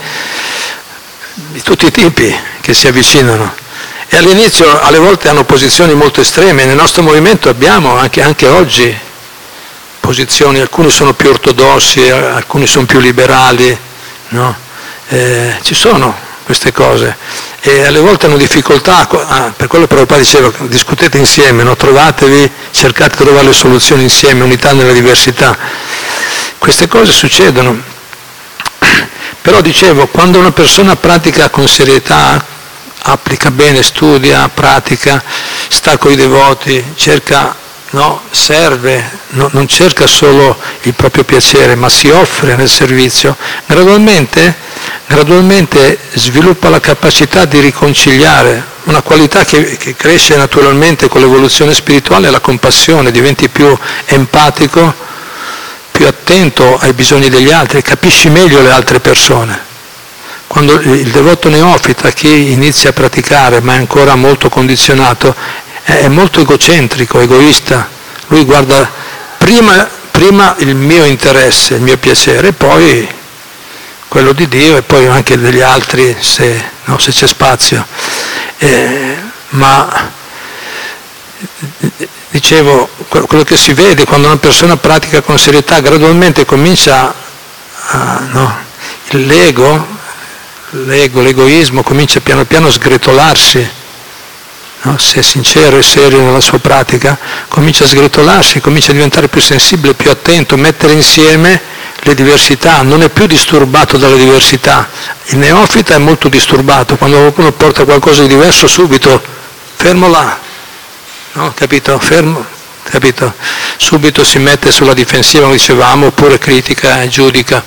[1.35, 3.67] di tutti i tipi che si avvicinano
[4.09, 8.97] e all'inizio alle volte hanno posizioni molto estreme, nel nostro movimento abbiamo anche, anche oggi
[10.01, 13.77] posizioni, alcuni sono più ortodossi, alcuni sono più liberali,
[14.29, 14.57] no?
[15.09, 17.17] eh, ci sono queste cose
[17.61, 21.77] e alle volte hanno difficoltà, ah, per quello Prabhupada diceva discutete insieme, no?
[21.77, 25.57] trovatevi, cercate di trovare le soluzioni insieme, unità nella diversità.
[26.57, 27.77] Queste cose succedono.
[29.43, 32.43] Però dicevo, quando una persona pratica con serietà,
[33.03, 35.23] applica bene, studia, pratica,
[35.69, 37.55] sta con i devoti, cerca,
[37.91, 43.37] no, serve, no, non cerca solo il proprio piacere, ma si offre nel servizio,
[43.67, 44.55] gradualmente,
[45.07, 52.31] gradualmente sviluppa la capacità di riconciliare, una qualità che, che cresce naturalmente con l'evoluzione spirituale,
[52.31, 53.77] la compassione, diventi più
[54.07, 55.07] empatico,
[55.91, 59.68] più attento ai bisogni degli altri, capisci meglio le altre persone.
[60.49, 65.35] Quando il devoto neofita, chi inizia a praticare ma è ancora molto condizionato,
[65.83, 67.89] è molto egocentrico, egoista.
[68.29, 68.91] Lui guarda
[69.37, 73.07] prima, prima il mio interesse, il mio piacere, poi
[74.09, 77.87] quello di Dio e poi anche degli altri se, no, se c'è spazio.
[78.57, 79.17] Eh,
[79.51, 80.11] ma
[82.31, 87.15] dicevo, quello che si vede quando una persona pratica con serietà gradualmente comincia
[87.91, 88.57] a, no,
[89.11, 89.97] l'ego
[90.71, 93.69] l'ego, l'egoismo comincia piano piano a sgretolarsi,
[94.83, 94.99] no?
[94.99, 99.41] se è sincero e serio nella sua pratica, comincia a sgretolarsi, comincia a diventare più
[99.41, 101.61] sensibile, più attento, mettere insieme
[102.01, 104.89] le diversità, non è più disturbato dalle diversità.
[105.27, 109.21] Il neofita è molto disturbato, quando qualcuno porta qualcosa di diverso subito,
[109.75, 110.39] fermo là,
[111.33, 111.53] no?
[111.55, 111.99] capito?
[111.99, 112.45] Fermo,
[112.85, 113.33] capito?
[113.77, 117.65] Subito si mette sulla difensiva, come dicevamo, oppure critica e giudica.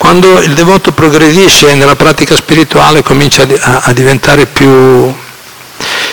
[0.00, 5.14] Quando il devoto progredisce nella pratica spirituale comincia a, diventare più,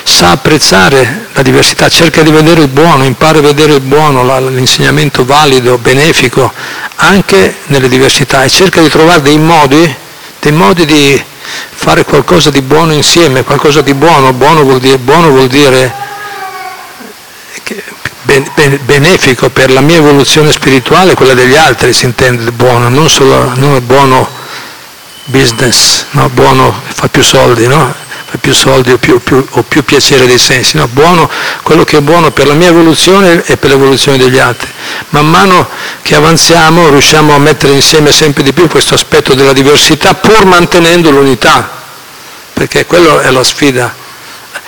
[0.04, 5.24] sa apprezzare la diversità, cerca di vedere il buono, impara a vedere il buono, l'insegnamento
[5.24, 6.52] valido, benefico,
[6.98, 9.96] anche nelle diversità e cerca di trovare dei modi,
[10.42, 11.24] dei modi di
[11.70, 15.94] fare qualcosa di buono insieme, qualcosa di buono, buono vuol dire, buono vuol dire
[18.84, 23.82] benefico per la mia evoluzione spirituale, quella degli altri si intende buono, non solo non
[23.86, 24.30] buono
[25.25, 26.30] business, no?
[26.30, 27.93] buono fa più soldi, no?
[28.25, 30.88] fa più soldi o più, più, o più, piacere dei sensi, no?
[30.88, 31.30] buono
[31.63, 34.69] quello che è buono per la mia evoluzione e per l'evoluzione degli altri.
[35.09, 35.69] Man mano
[36.01, 41.11] che avanziamo riusciamo a mettere insieme sempre di più questo aspetto della diversità pur mantenendo
[41.11, 41.69] l'unità,
[42.51, 44.05] perché quella è la sfida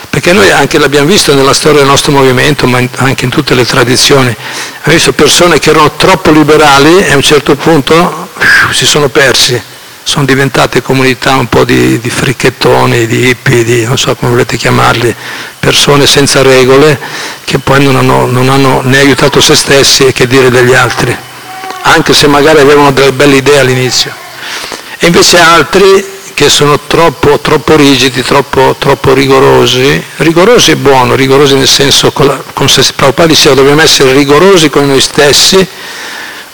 [0.09, 3.65] perché noi anche l'abbiamo visto nella storia del nostro movimento, ma anche in tutte le
[3.65, 8.29] tradizioni, abbiamo visto persone che erano troppo liberali e a un certo punto
[8.71, 9.61] si sono persi,
[10.03, 14.57] sono diventate comunità un po' di, di fricchettoni, di hippie, di, non so come volete
[14.57, 15.15] chiamarli,
[15.59, 16.99] persone senza regole
[17.43, 21.15] che poi non hanno, non hanno né aiutato se stessi e che dire degli altri,
[21.83, 24.11] anche se magari avevano delle belle idee all'inizio.
[24.97, 30.01] E invece altri che sono troppo, troppo rigidi, troppo, troppo, rigorosi.
[30.15, 35.01] Rigorosi è buono, rigorosi nel senso, come se Prabhupada diceva, dobbiamo essere rigorosi con noi
[35.01, 35.67] stessi,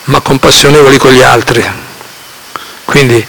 [0.06, 1.64] ma compassionevoli con gli altri.
[2.84, 3.24] Quindi,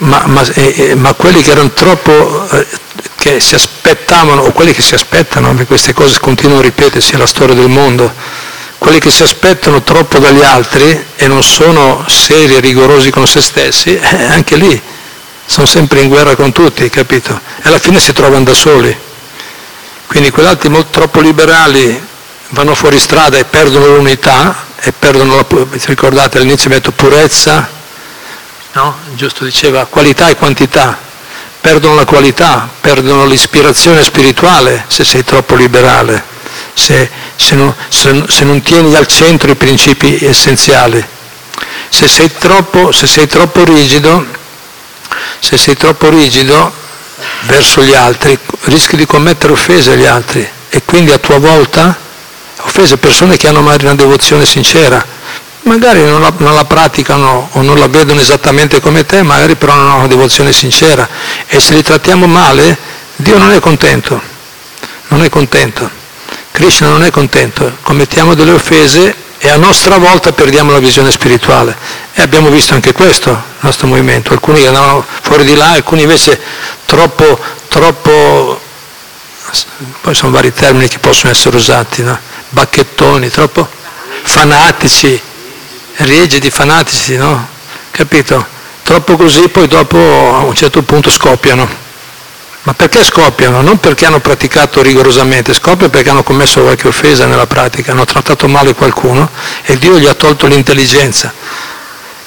[0.00, 2.66] ma, ma, eh, ma quelli che erano troppo, eh,
[3.16, 7.16] che si aspettavano, o quelli che si aspettano, perché queste cose continuano a ripetersi, è
[7.16, 8.12] la storia del mondo,
[8.76, 13.40] quelli che si aspettano troppo dagli altri e non sono seri e rigorosi con se
[13.40, 14.98] stessi, eh, anche lì
[15.50, 17.32] sono sempre in guerra con tutti, capito?
[17.56, 18.96] E alla fine si trovano da soli.
[20.06, 22.00] Quindi quegli altri molto, troppo liberali
[22.50, 25.46] vanno fuori strada e perdono l'unità e perdono la,
[25.86, 27.68] ricordate all'inizio mi detto purezza,
[28.74, 28.96] no?
[29.14, 30.96] Giusto diceva qualità e quantità,
[31.60, 36.22] perdono la qualità, perdono l'ispirazione spirituale se sei troppo liberale,
[36.74, 41.04] se, se, non, se, se non tieni al centro i principi essenziali.
[41.88, 44.38] Se sei troppo, se sei troppo rigido,
[45.38, 46.72] se sei troppo rigido
[47.42, 50.46] verso gli altri rischi di commettere offese agli altri.
[50.68, 51.96] E quindi a tua volta
[52.62, 55.04] offese persone che hanno magari una devozione sincera,
[55.62, 59.72] magari non la, non la, praticano o non la vedono esattamente come te, magari però
[59.72, 61.08] hanno una devozione sincera.
[61.46, 62.76] E se li trattiamo male
[63.16, 64.20] Dio non è contento,
[65.08, 65.98] non è contento.
[66.52, 71.74] Krishna non è contento, commettiamo delle offese e a nostra volta perdiamo la visione spirituale.
[72.12, 76.38] E abbiamo visto anche questo nel nostro movimento, alcuni andavano fuori di là, alcuni invece
[76.84, 77.38] troppo,
[77.68, 78.60] troppo,
[80.02, 82.18] poi sono vari termini che possono essere usati, no?
[82.50, 83.66] bacchettoni, troppo
[84.22, 85.18] fanatici,
[85.96, 87.48] rigidi, fanatici, no?
[87.90, 88.58] Capito?
[88.82, 91.88] Troppo così, poi dopo a un certo punto scoppiano.
[92.62, 93.62] Ma perché scoppiano?
[93.62, 98.48] Non perché hanno praticato rigorosamente, scoppiano perché hanno commesso qualche offesa nella pratica, hanno trattato
[98.48, 99.30] male qualcuno
[99.62, 101.32] e Dio gli ha tolto l'intelligenza.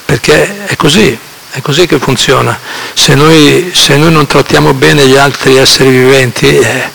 [0.05, 1.17] Perché è così,
[1.51, 2.57] è così che funziona.
[2.93, 6.89] Se noi, se noi non trattiamo bene gli altri esseri viventi, eh,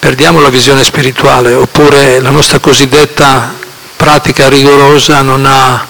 [0.00, 3.54] perdiamo la visione spirituale, oppure la nostra cosiddetta
[3.96, 5.86] pratica rigorosa non ha,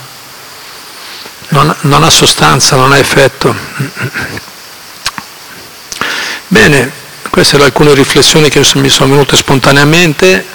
[1.49, 3.55] non, non ha sostanza, non ha effetto.
[6.49, 6.93] Bene,
[7.31, 10.47] queste erano alcune riflessioni che mi sono venute spontaneamente.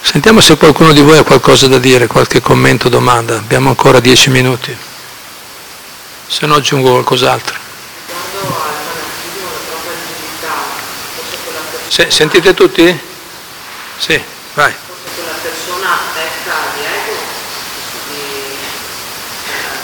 [0.00, 3.36] Sentiamo se qualcuno di voi ha qualcosa da dire, qualche commento, domanda.
[3.36, 4.74] Abbiamo ancora dieci minuti.
[6.26, 7.54] Se no aggiungo qualcos'altro.
[11.88, 13.00] Se, sentite tutti?
[13.98, 14.20] Sì,
[14.54, 14.72] vai.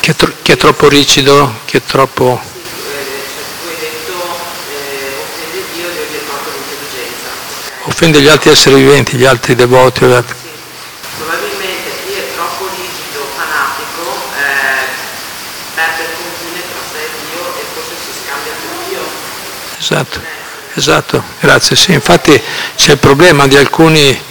[0.00, 2.58] Che, tro- che è troppo rigido, che è troppo...
[8.00, 10.06] offende gli altri esseri viventi, gli altri devoti.
[10.06, 10.34] Gli altri.
[10.34, 10.48] Sì,
[11.18, 14.88] probabilmente chi è troppo rigido, fanatico, eh,
[15.74, 19.00] perde il confine tra sé e Dio e forse si scambia con Dio.
[19.78, 20.22] Esatto,
[20.76, 21.76] esatto, grazie.
[21.76, 22.40] Sì, infatti
[22.74, 24.22] c'è il problema di alcuni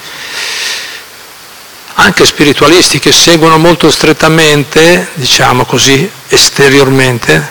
[1.94, 7.48] anche spiritualisti che seguono molto strettamente, diciamo così, esteriormente,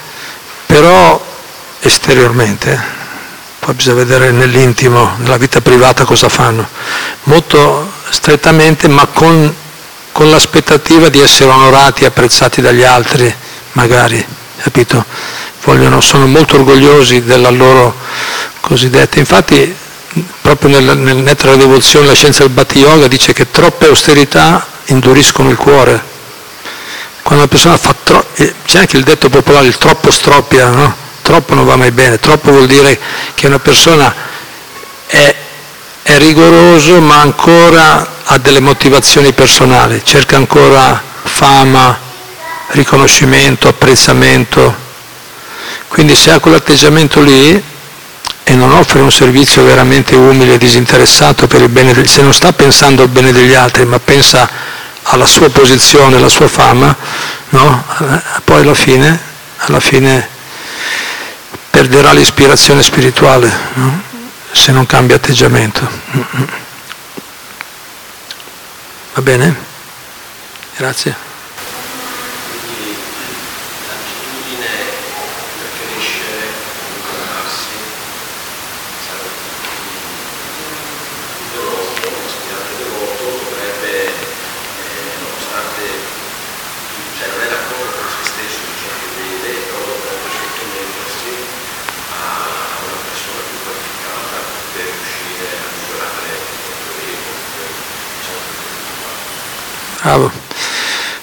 [0.66, 1.24] però
[1.78, 2.96] esteriormente,
[3.68, 6.66] poi bisogna vedere nell'intimo, nella vita privata cosa fanno,
[7.24, 9.54] molto strettamente ma con,
[10.10, 13.30] con l'aspettativa di essere onorati e apprezzati dagli altri,
[13.72, 14.24] magari,
[14.62, 15.04] capito?
[15.64, 17.94] Vogliono, sono molto orgogliosi della loro
[18.60, 19.76] cosiddetta, infatti
[20.40, 25.50] proprio nel, nel Netra Devozione la scienza del Bhatti Yoga dice che troppe austerità induriscono
[25.50, 26.02] il cuore.
[27.20, 31.06] Quando una persona fa troppo, eh, c'è anche il detto popolare, il troppo stroppia, no?
[31.29, 32.99] Troppo non va mai bene, troppo vuol dire
[33.35, 34.14] che una persona
[35.05, 35.35] è,
[36.01, 41.99] è rigoroso ma ancora ha delle motivazioni personali, cerca ancora fama,
[42.68, 44.74] riconoscimento, apprezzamento.
[45.89, 47.62] Quindi se ha quell'atteggiamento lì
[48.45, 52.33] e non offre un servizio veramente umile e disinteressato per il bene del, se non
[52.33, 54.49] sta pensando al bene degli altri, ma pensa
[55.03, 56.97] alla sua posizione, alla sua fama,
[57.51, 57.85] no?
[58.45, 59.20] Poi alla fine,
[59.59, 60.37] alla fine
[61.70, 64.02] perderà l'ispirazione spirituale no?
[64.52, 65.88] se non cambia atteggiamento.
[69.14, 69.54] Va bene?
[70.76, 71.28] Grazie.
[100.09, 100.32] Bravo.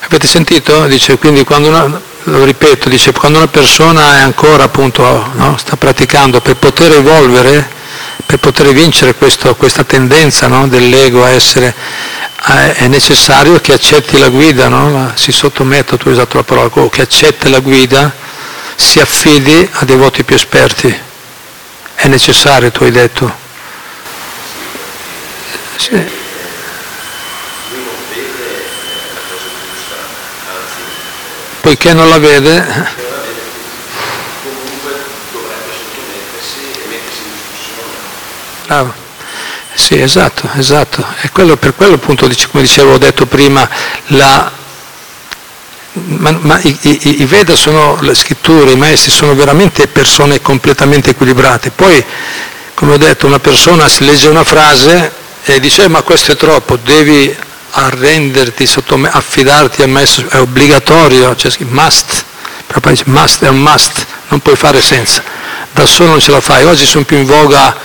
[0.01, 0.85] Avete sentito?
[0.85, 5.75] Dice, quindi quando una, lo ripeto, dice, quando una persona è ancora appunto, no, sta
[5.75, 7.67] praticando per poter evolvere,
[8.27, 11.73] per poter vincere questo, questa tendenza no, dell'ego a essere,
[12.35, 15.13] a, è necessario che accetti la guida, no?
[15.15, 18.13] si sottometta, tu hai usato la parola, che accetti la guida,
[18.75, 20.95] si affidi a devoti più esperti.
[21.95, 23.33] È necessario, tu hai detto.
[25.77, 26.14] Sì.
[31.65, 33.03] Poiché non la vede,
[38.67, 38.93] Bravo.
[39.73, 41.03] Sì, esatto, esatto.
[41.21, 43.67] E quello, per quello appunto, come dicevo, ho detto prima,
[44.07, 44.51] la,
[45.93, 51.11] ma, ma i, i, i, Veda sono le scritture, i maestri sono veramente persone completamente
[51.11, 51.71] equilibrate.
[51.71, 52.03] Poi,
[52.75, 55.11] come ho detto, una persona si legge una frase
[55.43, 57.35] e dice eh, ma questo è troppo, devi
[57.75, 62.23] arrenderti, sottome- affidarti al maestro, è obbligatorio, cioè must,
[62.89, 65.23] dice must è un must, non puoi fare senza,
[65.71, 67.75] da solo non ce la fai, oggi sono più in voga,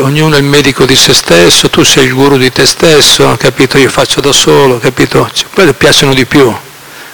[0.00, 3.78] ognuno è il medico di se stesso, tu sei il guru di te stesso, capito?
[3.78, 5.28] Io faccio da solo, capito?
[5.32, 6.54] Cioè, quelle piacciono di più,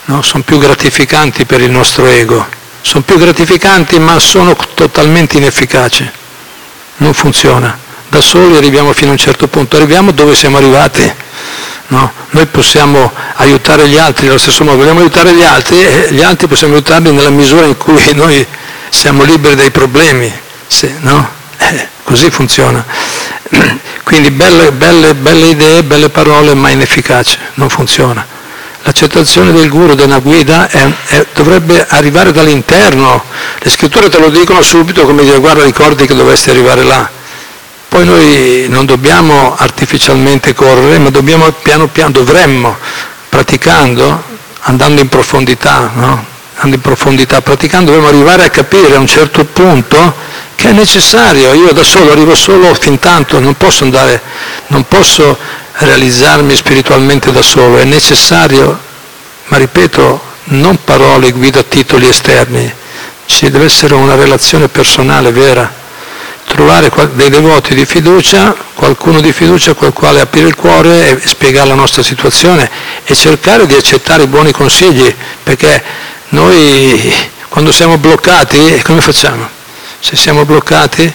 [0.07, 0.22] no?
[0.22, 2.44] sono più gratificanti per il nostro ego,
[2.80, 6.11] sono più gratificanti ma sono totalmente inefficaci,
[6.97, 11.24] non funziona da soli arriviamo fino a un certo punto, arriviamo dove siamo arrivati.
[11.89, 12.12] No?
[12.30, 16.49] Noi possiamo aiutare gli altri allo stesso modo, vogliamo aiutare gli altri e gli altri
[16.49, 18.45] possiamo aiutarli nella misura in cui noi
[18.89, 20.32] siamo liberi dai problemi,
[20.66, 21.28] sì, no?
[21.59, 22.84] eh, così funziona.
[24.03, 28.24] Quindi belle, belle, belle idee, belle parole, ma inefficace, non funziona.
[28.82, 33.24] L'accettazione del guru, della guida, è, è, dovrebbe arrivare dall'interno.
[33.59, 37.11] Le scritture te lo dicono subito come dire guarda ricordi che dovresti arrivare là.
[37.97, 42.76] Poi noi non dobbiamo artificialmente correre, ma dobbiamo piano piano, dovremmo,
[43.30, 44.22] praticando,
[44.61, 46.22] andando in profondità, no?
[46.57, 50.14] andando in profondità, praticando, dovremmo arrivare a capire a un certo punto
[50.57, 51.55] che è necessario.
[51.55, 54.20] Io da solo arrivo solo fin tanto, non posso andare,
[54.66, 55.34] non posso
[55.72, 58.78] realizzarmi spiritualmente da solo, è necessario,
[59.47, 62.70] ma ripeto, non parole, guida, titoli esterni,
[63.24, 65.84] ci deve essere una relazione personale vera,
[66.47, 71.68] trovare dei devoti di fiducia, qualcuno di fiducia col quale aprire il cuore e spiegare
[71.68, 72.70] la nostra situazione
[73.05, 75.82] e cercare di accettare i buoni consigli, perché
[76.30, 77.12] noi
[77.49, 79.49] quando siamo bloccati, come facciamo?
[79.99, 81.12] Se siamo bloccati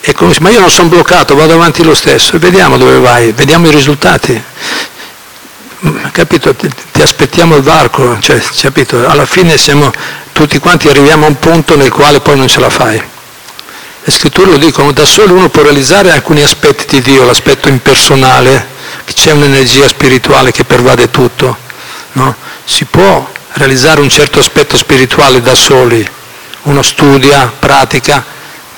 [0.00, 3.68] e come, ma io non sono bloccato, vado avanti lo stesso, vediamo dove vai, vediamo
[3.68, 4.42] i risultati.
[5.86, 6.54] Mm, capito?
[6.54, 9.06] Ti aspettiamo il varco, cioè, capito?
[9.08, 9.90] Alla fine siamo
[10.32, 13.00] tutti quanti arriviamo a un punto nel quale poi non ce la fai.
[14.04, 18.72] Le scritture lo dicono, da solo uno può realizzare alcuni aspetti di Dio, l'aspetto impersonale,
[19.12, 21.56] c'è un'energia spirituale che pervade tutto.
[22.12, 22.36] No?
[22.64, 26.06] Si può realizzare un certo aspetto spirituale da soli,
[26.62, 28.24] uno studia, pratica,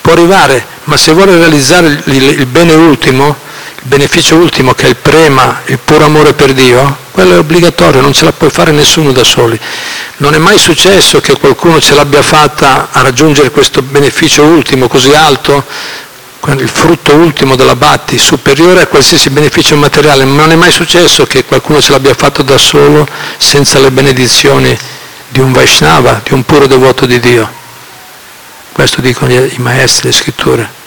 [0.00, 3.34] può arrivare ma se vuole realizzare il, il bene ultimo,
[3.86, 8.12] beneficio ultimo che è il prema, il puro amore per Dio, quello è obbligatorio, non
[8.12, 9.58] ce la può fare nessuno da soli.
[10.18, 15.12] Non è mai successo che qualcuno ce l'abbia fatta a raggiungere questo beneficio ultimo così
[15.14, 15.64] alto,
[16.48, 21.26] il frutto ultimo della batti, superiore a qualsiasi beneficio materiale, ma non è mai successo
[21.26, 23.06] che qualcuno ce l'abbia fatto da solo
[23.38, 24.76] senza le benedizioni
[25.28, 27.50] di un Vaishnava, di un puro devoto di Dio.
[28.72, 30.84] Questo dicono i maestri, le scritture.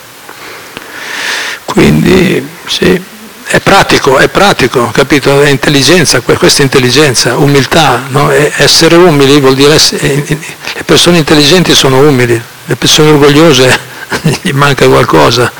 [1.70, 2.99] Quindi sì,
[3.45, 5.41] è pratico, è pratico, capito?
[5.41, 8.32] È intelligenza, questa è intelligenza, umiltà, no?
[8.32, 13.80] essere umili vuol dire essere, le persone intelligenti sono umili, le persone orgogliose
[14.41, 15.51] gli manca qualcosa,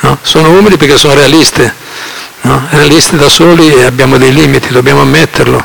[0.00, 0.18] no?
[0.22, 1.74] sono umili perché sono realiste,
[2.42, 2.66] no?
[2.70, 5.64] realiste da soli abbiamo dei limiti, dobbiamo ammetterlo,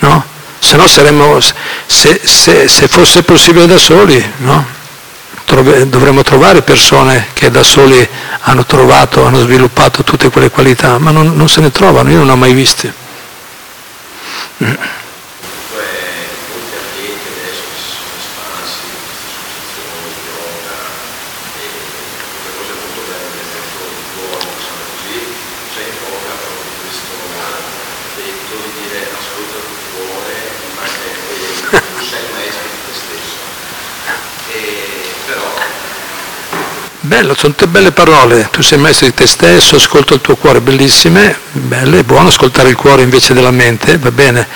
[0.00, 0.24] no?
[0.58, 1.40] se no saremmo,
[1.86, 4.76] se, se, se fosse possibile da soli, no?
[5.86, 8.06] Dovremmo trovare persone che da soli
[8.40, 12.30] hanno trovato, hanno sviluppato tutte quelle qualità, ma non, non se ne trovano, io non
[12.30, 12.92] ho mai viste.
[37.18, 40.60] Bello, sono tutte belle parole, tu sei maestro di te stesso, ascolta il tuo cuore,
[40.60, 44.46] bellissime, belle, è buono ascoltare il cuore invece della mente, va bene,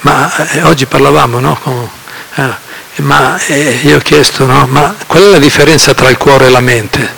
[0.00, 1.58] ma eh, oggi parlavamo, no?
[1.62, 1.88] Con,
[2.34, 2.54] eh,
[2.96, 4.66] ma eh, io ho chiesto, no?
[4.66, 7.14] Ma qual è la differenza tra il cuore e la mente?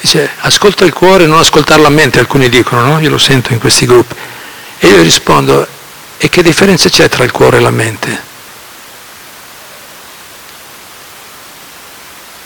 [0.00, 3.00] Dice, ascolta il cuore e non ascoltare la mente, alcuni dicono, no?
[3.00, 4.14] Io lo sento in questi gruppi.
[4.78, 5.66] E io rispondo,
[6.16, 8.28] e che differenza c'è tra il cuore e la mente?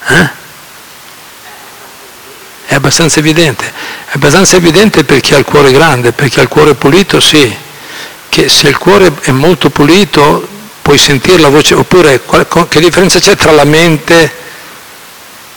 [0.07, 0.42] Eh?
[2.66, 3.66] È abbastanza evidente.
[4.07, 7.20] È abbastanza evidente per chi ha il cuore grande, per chi ha il cuore pulito,
[7.20, 7.55] sì.
[8.28, 10.48] Che se il cuore è molto pulito
[10.82, 12.20] puoi sentire la voce, oppure
[12.68, 14.32] che differenza c'è tra la mente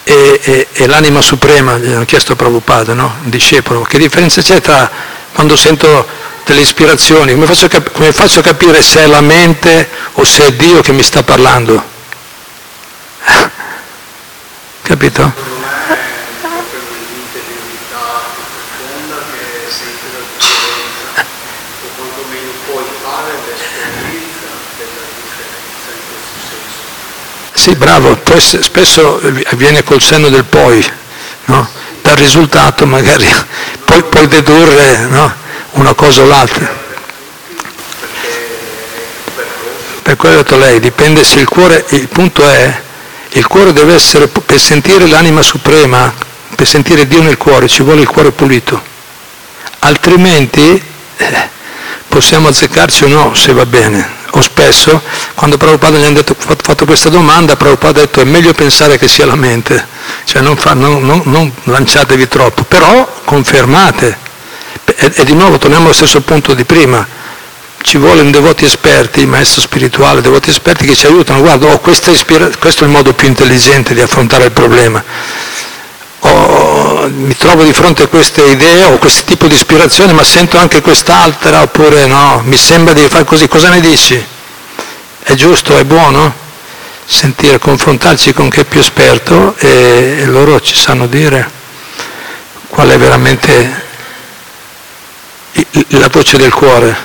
[0.04, 1.78] e, e, e l'anima suprema?
[1.78, 3.16] Gli hanno chiesto a Prabhupada, no?
[3.24, 3.82] un discepolo.
[3.82, 4.90] Che differenza c'è tra
[5.34, 6.08] quando sento
[6.46, 7.34] delle ispirazioni?
[7.34, 10.82] Come faccio, cap- come faccio a capire se è la mente o se è Dio
[10.82, 11.84] che mi sta parlando?
[14.88, 15.34] Capito?
[27.52, 30.90] Sì, bravo, poi spesso avviene col senno del poi,
[31.46, 31.68] no?
[32.02, 33.28] dal risultato magari
[33.84, 35.36] poi puoi dedurre no?
[35.72, 36.86] una cosa o l'altra.
[40.02, 42.86] Per quello ha detto lei, dipende se il cuore, il punto è
[43.38, 46.12] il cuore deve essere, per sentire l'anima suprema,
[46.56, 48.82] per sentire Dio nel cuore, ci vuole il cuore pulito.
[49.80, 50.82] Altrimenti
[51.18, 51.50] eh,
[52.08, 54.16] possiamo azzeccarci o no, se va bene.
[54.32, 55.02] O spesso,
[55.36, 59.26] quando Prabhupada gli detto, fatto questa domanda, Prabhupada ha detto è meglio pensare che sia
[59.26, 59.86] la mente.
[60.26, 64.18] Cioè non, fa, non, non, non lanciatevi troppo, però confermate.
[64.84, 67.06] E, e, di nuovo torniamo allo stesso punto di prima,
[67.82, 72.84] ci vogliono devoti esperti, maestro spirituale, devoti esperti che ci aiutano, guarda, oh, ispira- questo
[72.84, 75.04] è il modo più intelligente di affrontare il problema.
[76.20, 80.58] Oh, mi trovo di fronte a queste idee o questo tipo di ispirazione, ma sento
[80.58, 84.22] anche quest'altra, oppure no, mi sembra di fare così, cosa ne dici?
[85.24, 86.46] È giusto, è buono?
[87.10, 91.50] sentire, confrontarci con chi è più esperto e, e loro ci sanno dire
[92.68, 93.86] qual è veramente
[95.90, 96.96] la voce del cuore,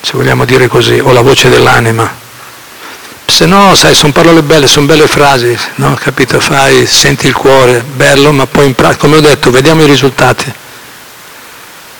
[0.00, 2.18] se vogliamo dire così, o la voce dell'anima.
[3.26, 5.94] Se no, sai, sono parole belle, sono belle frasi, no?
[5.94, 6.40] Capito?
[6.40, 10.52] Fai, senti il cuore, bello, ma poi in pratica, come ho detto, vediamo i risultati.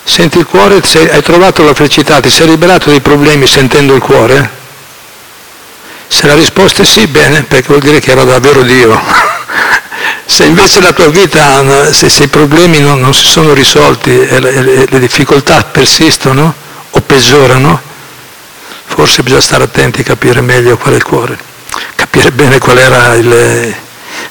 [0.03, 4.59] Senti il cuore, hai trovato la felicità, ti sei liberato dei problemi sentendo il cuore,
[6.09, 9.01] se la risposta è sì, bene, perché vuol dire che era davvero Dio.
[10.27, 14.41] se invece la tua vita, se, se i problemi non, non, si sono risolti e
[14.41, 16.53] le, le difficoltà persistono
[16.91, 17.81] o peggiorano,
[18.95, 21.39] forse bisogna stare attenti a capire meglio qual è il cuore,
[21.95, 23.75] capire bene qual era il...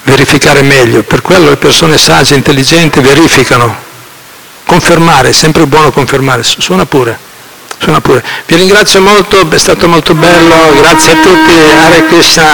[0.03, 1.03] verificare meglio.
[1.03, 3.75] Per quello le persone sagge, intelligenti verificano,
[4.65, 7.27] confermare, è sempre buono confermare, suona pure.
[7.81, 8.23] Suona pure.
[8.45, 12.47] Vi ringrazio molto, è stato molto bello, grazie a tutti, Hare Krishna.